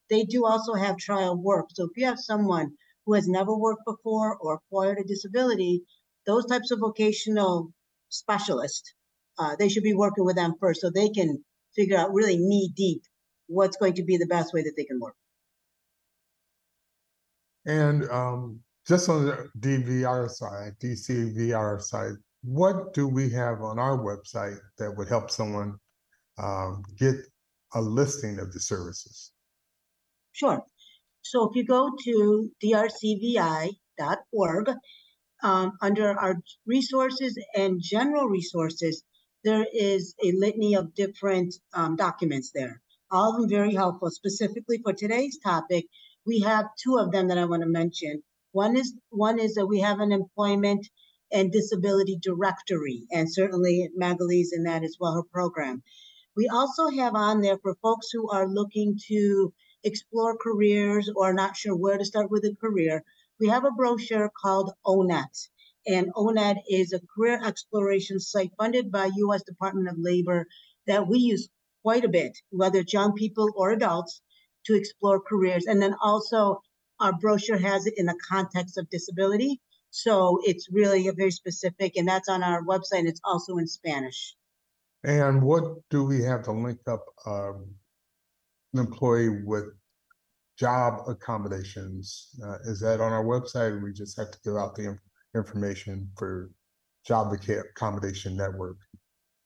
they 0.10 0.24
do 0.24 0.46
also 0.46 0.74
have 0.74 0.98
trial 0.98 1.36
work. 1.36 1.68
So 1.74 1.86
if 1.86 1.92
you 1.96 2.06
have 2.06 2.20
someone 2.20 2.72
who 3.06 3.14
has 3.14 3.28
never 3.28 3.56
worked 3.56 3.86
before 3.86 4.38
or 4.38 4.56
acquired 4.56 5.00
a 5.00 5.04
disability, 5.04 5.84
those 6.26 6.46
types 6.46 6.72
of 6.72 6.80
vocational 6.80 7.72
specialists, 8.10 8.94
uh, 9.40 9.56
they 9.58 9.70
should 9.70 9.84
be 9.84 9.94
working 9.94 10.26
with 10.26 10.36
them 10.36 10.56
first 10.60 10.82
so 10.82 10.90
they 10.90 11.10
can 11.10 11.44
figure 11.76 11.98
out 11.98 12.14
really 12.14 12.38
knee 12.38 12.72
deep 12.76 13.04
what's 13.48 13.78
going 13.78 13.94
to 13.94 14.04
be 14.04 14.18
the 14.18 14.26
best 14.26 14.54
way 14.54 14.62
that 14.64 14.74
they 14.76 14.84
can 14.84 15.00
work. 15.00 15.16
And 17.66 18.10
um, 18.10 18.62
just 18.88 19.10
on 19.10 19.26
the 19.26 19.50
DVR 19.60 20.30
side, 20.30 20.74
DCVR 20.82 21.82
side, 21.82 22.14
what 22.44 22.94
do 22.94 23.08
we 23.08 23.30
have 23.32 23.62
on 23.62 23.80
our 23.80 23.98
website 23.98 24.58
that 24.78 24.96
would 24.96 25.10
help 25.10 25.30
someone 25.30 25.78
um, 26.38 26.84
get 26.98 27.16
a 27.74 27.82
listing 27.82 28.40
of 28.40 28.54
the 28.54 28.60
services? 28.60 29.32
Sure. 30.38 30.64
So 31.24 31.50
if 31.50 31.56
you 31.56 31.66
go 31.66 31.90
to 32.04 32.52
drcvi.org, 32.64 33.76
um, 35.42 35.72
under 35.82 36.20
our 36.20 36.36
resources 36.68 37.40
and 37.56 37.82
general 37.82 38.28
resources, 38.28 39.04
there 39.44 39.66
is 39.74 40.14
a 40.24 40.32
litany 40.34 40.76
of 40.76 40.94
different 40.94 41.56
um, 41.74 41.96
documents 41.96 42.52
there. 42.54 42.84
All 43.10 43.34
of 43.34 43.42
them 43.42 43.50
very 43.50 43.74
helpful. 43.74 44.12
Specifically 44.12 44.80
for 44.84 44.94
today's 44.94 45.40
topic, 45.44 45.88
we 46.24 46.42
have 46.42 46.68
two 46.84 47.00
of 47.00 47.12
them 47.12 47.30
that 47.30 47.40
I 47.40 47.46
want 47.46 47.64
to 47.64 47.70
mention. 47.70 48.22
One 48.52 48.78
is 48.78 48.94
one 49.10 49.40
is 49.40 49.56
that 49.56 49.66
we 49.66 49.80
have 49.80 50.00
an 50.02 50.12
employment 50.12 50.88
and 51.32 51.52
disability 51.52 52.20
directory, 52.22 53.08
and 53.12 53.34
certainly 53.34 53.90
Magali's 54.00 54.54
in 54.54 54.66
that 54.66 54.84
as 54.84 54.98
well, 55.00 55.16
her 55.16 55.24
program. 55.24 55.82
We 56.36 56.48
also 56.48 56.90
have 56.90 57.16
on 57.16 57.42
there 57.42 57.58
for 57.58 57.74
folks 57.82 58.12
who 58.12 58.30
are 58.30 58.48
looking 58.48 59.00
to 59.08 59.52
explore 59.88 60.38
careers 60.38 61.10
or 61.16 61.34
not 61.34 61.58
sure 61.58 61.76
where 61.76 61.98
to 61.98 62.06
start 62.06 62.30
with 62.30 62.44
a 62.46 62.56
career. 62.62 63.04
We 63.40 63.48
have 63.48 63.66
a 63.66 63.72
brochure 63.72 64.30
called 64.30 64.74
ONET, 64.86 65.48
and 65.88 66.14
ONET 66.14 66.58
is 66.70 66.94
a 66.94 67.02
career 67.16 67.40
exploration 67.44 68.20
site 68.20 68.52
funded 68.58 68.92
by 68.92 69.10
U.S. 69.16 69.44
Department 69.44 69.88
of 69.90 69.96
Labor 69.98 70.46
that 70.86 71.08
we 71.08 71.20
use 71.20 71.50
quite 71.84 72.04
a 72.04 72.10
bit, 72.10 72.38
whether 72.50 72.80
it's 72.80 72.94
young 72.94 73.14
people 73.14 73.50
or 73.56 73.72
adults, 73.72 74.22
to 74.66 74.76
explore 74.76 75.22
careers. 75.22 75.66
And 75.66 75.82
then 75.82 75.96
also, 76.02 76.62
our 77.00 77.14
brochure 77.14 77.58
has 77.58 77.86
it 77.86 77.94
in 77.98 78.06
the 78.06 78.20
context 78.30 78.78
of 78.78 78.90
disability. 78.90 79.62
So 79.90 80.40
it's 80.44 80.68
really 80.72 81.08
a 81.08 81.14
very 81.14 81.32
specific, 81.32 81.94
and 81.96 82.08
that's 82.08 82.30
on 82.30 82.44
our 82.44 82.64
website. 82.64 83.00
And 83.00 83.08
it's 83.08 83.22
also 83.24 83.58
in 83.58 83.68
Spanish. 83.68 84.36
And 85.04 85.42
what 85.42 85.64
do 85.90 86.04
we 86.04 86.24
have 86.24 86.44
to 86.44 86.52
link 86.52 86.80
up 86.88 87.06
an 88.78 88.86
employee 88.86 89.44
with 89.44 89.66
job 90.58 91.02
accommodations? 91.08 92.30
Uh, 92.44 92.58
is 92.66 92.80
that 92.82 93.02
on 93.02 93.14
our 93.14 93.24
website? 93.24 93.82
We 93.82 93.94
just 93.94 94.18
have 94.18 94.32
to 94.32 94.40
give 94.44 94.56
out 94.56 94.76
the 94.76 94.90
inf- 94.90 95.00
information 95.36 96.10
for 96.18 96.52
job 97.06 97.34
accommodation 97.34 98.36
network? 98.36 98.78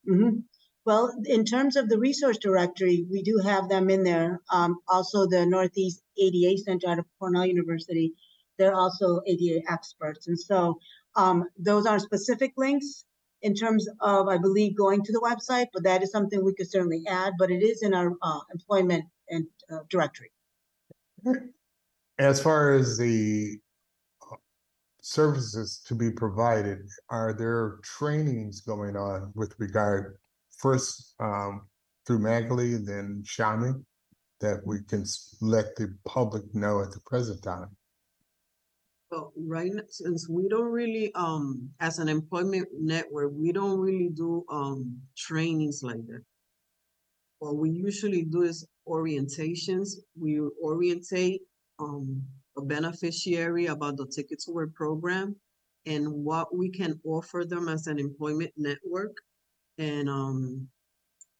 Mhm. 0.07 0.43
Well, 0.83 1.13
in 1.25 1.45
terms 1.45 1.75
of 1.75 1.89
the 1.89 1.99
resource 1.99 2.37
directory, 2.37 3.05
we 3.09 3.21
do 3.21 3.37
have 3.37 3.69
them 3.69 3.89
in 3.89 4.03
there. 4.03 4.41
Um, 4.51 4.79
also, 4.87 5.27
the 5.27 5.45
Northeast 5.45 6.01
ADA 6.17 6.57
Center 6.57 6.89
out 6.89 6.99
of 6.99 7.05
Cornell 7.19 7.45
University, 7.45 8.15
they're 8.57 8.73
also 8.73 9.21
ADA 9.27 9.61
experts. 9.71 10.27
And 10.27 10.39
so 10.39 10.79
um, 11.15 11.45
those 11.57 11.85
are 11.85 11.99
specific 11.99 12.53
links, 12.57 13.05
in 13.41 13.55
terms 13.55 13.87
of, 13.99 14.27
I 14.27 14.37
believe, 14.37 14.77
going 14.77 15.03
to 15.03 15.11
the 15.11 15.19
website, 15.19 15.67
but 15.73 15.83
that 15.83 16.03
is 16.03 16.11
something 16.11 16.43
we 16.43 16.53
could 16.53 16.69
certainly 16.69 17.03
add, 17.07 17.33
but 17.39 17.49
it 17.51 17.63
is 17.63 17.81
in 17.81 17.93
our 17.93 18.13
uh, 18.21 18.39
employment 18.53 19.05
and 19.31 19.47
uh, 19.71 19.79
directory. 19.89 20.31
As 22.19 22.41
far 22.41 22.73
as 22.73 22.97
the 22.97 23.57
uh, 24.31 24.35
services 25.01 25.81
to 25.87 25.95
be 25.95 26.11
provided, 26.11 26.79
are 27.09 27.33
there 27.33 27.79
trainings 27.83 28.61
going 28.61 28.95
on 28.95 29.31
with 29.33 29.55
regard 29.57 30.17
first 30.57 31.15
um 31.19 31.67
through 32.05 32.19
Magali, 32.19 32.75
then 32.75 33.23
Shammi? 33.25 33.83
That 34.41 34.65
we 34.65 34.81
can 34.87 35.05
let 35.39 35.75
the 35.75 35.95
public 36.03 36.43
know 36.55 36.81
at 36.81 36.91
the 36.91 36.99
present 37.05 37.43
time? 37.43 37.77
Well, 39.11 39.33
right, 39.35 39.69
n- 39.69 39.85
since 39.89 40.27
we 40.27 40.49
don't 40.49 40.71
really, 40.71 41.13
um, 41.13 41.69
as 41.79 41.99
an 41.99 42.09
employment 42.09 42.69
network, 42.73 43.31
we 43.35 43.51
don't 43.51 43.77
really 43.77 44.09
do, 44.09 44.43
um, 44.49 44.99
trainings 45.15 45.83
like 45.83 46.03
that. 46.07 46.23
What 47.37 47.57
we 47.57 47.69
usually 47.69 48.23
do 48.23 48.41
is 48.41 48.65
orientations. 48.87 49.89
We 50.19 50.39
orientate, 50.63 51.41
um, 51.79 52.23
a 52.57 52.61
beneficiary 52.61 53.67
about 53.67 53.97
the 53.97 54.05
Ticket 54.07 54.39
to 54.41 54.51
Work 54.51 54.73
program 54.73 55.35
and 55.85 56.11
what 56.11 56.55
we 56.55 56.69
can 56.69 56.99
offer 57.05 57.45
them 57.45 57.69
as 57.69 57.87
an 57.87 57.97
employment 57.99 58.51
network. 58.57 59.15
And, 59.77 60.09
um, 60.09 60.67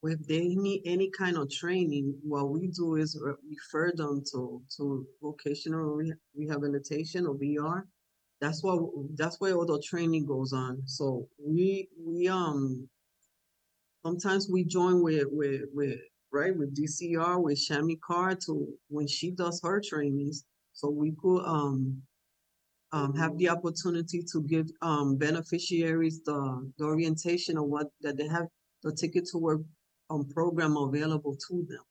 if 0.04 0.20
they 0.28 0.56
need 0.56 0.82
any 0.86 1.12
kind 1.12 1.38
of 1.38 1.50
training, 1.52 2.16
what 2.24 2.50
we 2.50 2.68
do 2.68 2.96
is 2.96 3.20
re- 3.22 3.34
refer 3.48 3.92
them 3.96 4.24
to, 4.32 4.62
to 4.78 5.06
vocational 5.22 5.96
re- 5.96 6.14
rehabilitation 6.36 7.28
or 7.28 7.36
VR. 7.36 7.84
That's 8.40 8.64
what, 8.64 8.82
that's 9.16 9.40
where 9.40 9.54
all 9.54 9.66
the 9.68 9.82
training 9.86 10.26
goes 10.26 10.54
on. 10.54 10.82
So 10.86 11.28
we, 11.40 11.88
we, 12.04 12.28
um, 12.28 12.90
sometimes 14.04 14.50
we 14.50 14.64
join 14.64 15.04
with, 15.04 15.28
with, 15.30 15.62
with, 15.74 16.00
right, 16.32 16.56
with 16.56 16.76
DCR, 16.76 17.42
with 17.42 17.58
Shammi 17.58 18.00
Carr 18.00 18.36
to, 18.46 18.68
when 18.90 19.08
she 19.08 19.32
does 19.32 19.62
her 19.64 19.82
trainings. 19.82 20.46
So 20.74 20.90
we 20.90 21.14
could, 21.22 21.44
um, 21.46 22.02
um, 22.94 23.16
have 23.16 23.38
the 23.38 23.50
opportunity 23.50 24.24
to 24.32 24.42
give, 24.44 24.68
um, 24.82 25.18
beneficiaries 25.18 26.22
the, 26.24 26.72
the 26.78 26.86
orientation 26.86 27.58
of 27.58 27.66
what, 27.66 27.88
that 28.02 28.18
they 28.18 28.28
have 28.28 28.48
the 28.84 28.92
ticket 28.92 29.26
to 29.32 29.38
work 29.38 29.62
um, 30.10 30.28
program 30.30 30.78
available 30.78 31.38
to 31.50 31.66
them. 31.70 31.84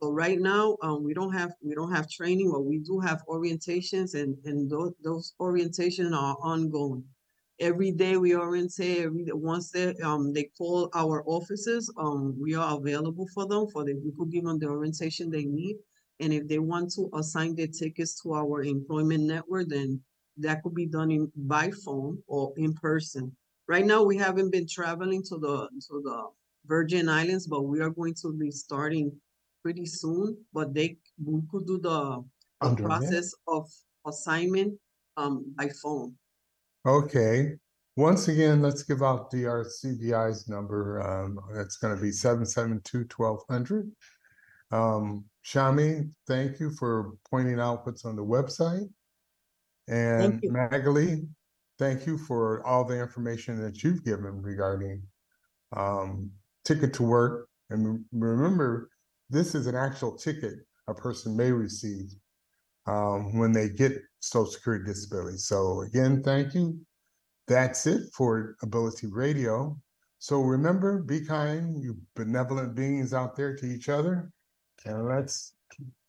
So 0.00 0.12
right 0.12 0.38
now, 0.38 0.76
um, 0.82 1.02
we 1.02 1.12
don't 1.12 1.32
have, 1.32 1.52
we 1.60 1.74
don't 1.74 1.92
have 1.92 2.08
training, 2.08 2.50
but 2.52 2.64
we 2.64 2.78
do 2.78 3.00
have 3.00 3.22
orientations 3.28 4.14
and, 4.14 4.36
and 4.44 4.70
those, 4.70 4.92
those 5.02 5.34
orientation 5.40 6.14
are 6.14 6.36
ongoing. 6.40 7.04
Every 7.60 7.90
day 7.90 8.16
we 8.16 8.36
orientate, 8.36 8.98
every, 8.98 9.24
day- 9.24 9.32
once 9.32 9.70
they, 9.70 9.94
um, 9.96 10.32
they 10.32 10.44
call 10.56 10.88
our 10.94 11.24
offices, 11.26 11.92
um, 11.98 12.38
we 12.40 12.54
are 12.54 12.76
available 12.76 13.26
for 13.34 13.46
them, 13.46 13.66
for 13.72 13.84
the, 13.84 13.94
we 13.94 14.12
could 14.16 14.30
give 14.30 14.44
them 14.44 14.58
the 14.58 14.68
orientation 14.68 15.28
they 15.28 15.44
need. 15.44 15.76
And 16.20 16.32
if 16.32 16.46
they 16.46 16.58
want 16.58 16.92
to 16.94 17.10
assign 17.14 17.54
their 17.56 17.66
tickets 17.68 18.20
to 18.22 18.34
our 18.34 18.62
employment 18.62 19.24
network, 19.24 19.68
then 19.68 20.00
that 20.38 20.62
could 20.62 20.74
be 20.74 20.86
done 20.86 21.10
in, 21.10 21.32
by 21.34 21.70
phone 21.84 22.22
or 22.28 22.52
in 22.56 22.74
person. 22.74 23.36
Right 23.66 23.84
now, 23.84 24.02
we 24.04 24.16
haven't 24.16 24.50
been 24.50 24.66
traveling 24.66 25.22
to 25.24 25.38
the, 25.38 25.68
to 25.88 26.00
the 26.02 26.28
Virgin 26.66 27.08
Islands, 27.08 27.46
but 27.46 27.62
we 27.62 27.80
are 27.80 27.90
going 27.90 28.14
to 28.22 28.32
be 28.32 28.50
starting 28.50 29.12
pretty 29.62 29.84
soon. 29.86 30.36
But 30.52 30.74
they, 30.74 30.96
we 31.24 31.40
could 31.50 31.66
do 31.66 31.78
the, 31.78 32.24
the 32.62 32.70
process 32.82 33.34
of 33.48 33.68
assignment, 34.06 34.78
um, 35.16 35.52
by 35.56 35.68
phone. 35.82 36.16
Okay, 36.88 37.52
once 37.96 38.28
again, 38.28 38.62
let's 38.62 38.82
give 38.82 39.02
out 39.02 39.30
DRCVI's 39.30 40.48
number. 40.48 41.02
Um, 41.02 41.38
that's 41.54 41.76
gonna 41.76 42.00
be 42.00 42.10
seven 42.10 42.46
seven 42.46 42.80
two 42.82 43.04
twelve 43.04 43.42
hundred. 43.50 43.92
Um, 44.70 45.26
Shammi, 45.44 46.10
thank 46.26 46.58
you 46.58 46.70
for 46.70 47.12
pointing 47.30 47.60
out 47.60 47.84
what's 47.84 48.06
on 48.06 48.16
the 48.16 48.24
website. 48.24 48.88
And 49.86 50.40
you. 50.42 50.50
Magali, 50.50 51.28
thank 51.78 52.06
you 52.06 52.16
for 52.16 52.66
all 52.66 52.86
the 52.86 52.98
information 52.98 53.60
that 53.60 53.84
you've 53.84 54.02
given 54.02 54.40
regarding 54.40 55.02
um, 55.76 56.30
ticket 56.64 56.94
to 56.94 57.02
work. 57.02 57.50
And 57.68 58.02
remember, 58.12 58.88
this 59.28 59.54
is 59.54 59.66
an 59.66 59.74
actual 59.74 60.16
ticket 60.16 60.54
a 60.86 60.94
person 60.94 61.36
may 61.36 61.52
receive 61.52 62.14
um, 62.88 63.38
when 63.38 63.52
they 63.52 63.68
get 63.68 63.92
social 64.20 64.50
security 64.50 64.84
disability. 64.84 65.36
So 65.36 65.82
again, 65.82 66.22
thank 66.22 66.54
you. 66.54 66.80
That's 67.46 67.86
it 67.86 68.10
for 68.14 68.56
Ability 68.62 69.08
Radio. 69.08 69.78
So 70.18 70.40
remember, 70.40 71.02
be 71.02 71.24
kind, 71.24 71.80
you 71.80 71.96
benevolent 72.16 72.74
beings 72.74 73.14
out 73.14 73.36
there 73.36 73.54
to 73.56 73.66
each 73.66 73.88
other, 73.88 74.30
and 74.84 75.06
let's 75.06 75.54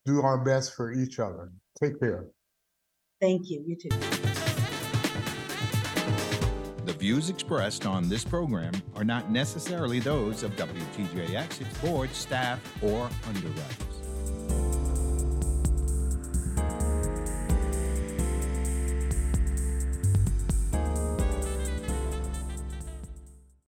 do 0.06 0.22
our 0.22 0.44
best 0.44 0.74
for 0.74 0.92
each 0.92 1.20
other. 1.20 1.52
Take 1.82 2.00
care. 2.00 2.28
Thank 3.22 3.50
you, 3.50 3.63
you 3.68 3.76
too. 3.76 3.89
The 6.86 6.96
views 6.98 7.30
expressed 7.30 7.86
on 7.86 8.10
this 8.10 8.24
program 8.24 8.74
are 8.96 9.04
not 9.04 9.30
necessarily 9.30 10.00
those 10.00 10.42
of 10.44 10.56
WTJX, 10.56 11.62
its 11.62 11.78
board, 11.80 12.13
staff, 12.15 12.60
or 12.82 13.10
underwriters. 13.28 13.98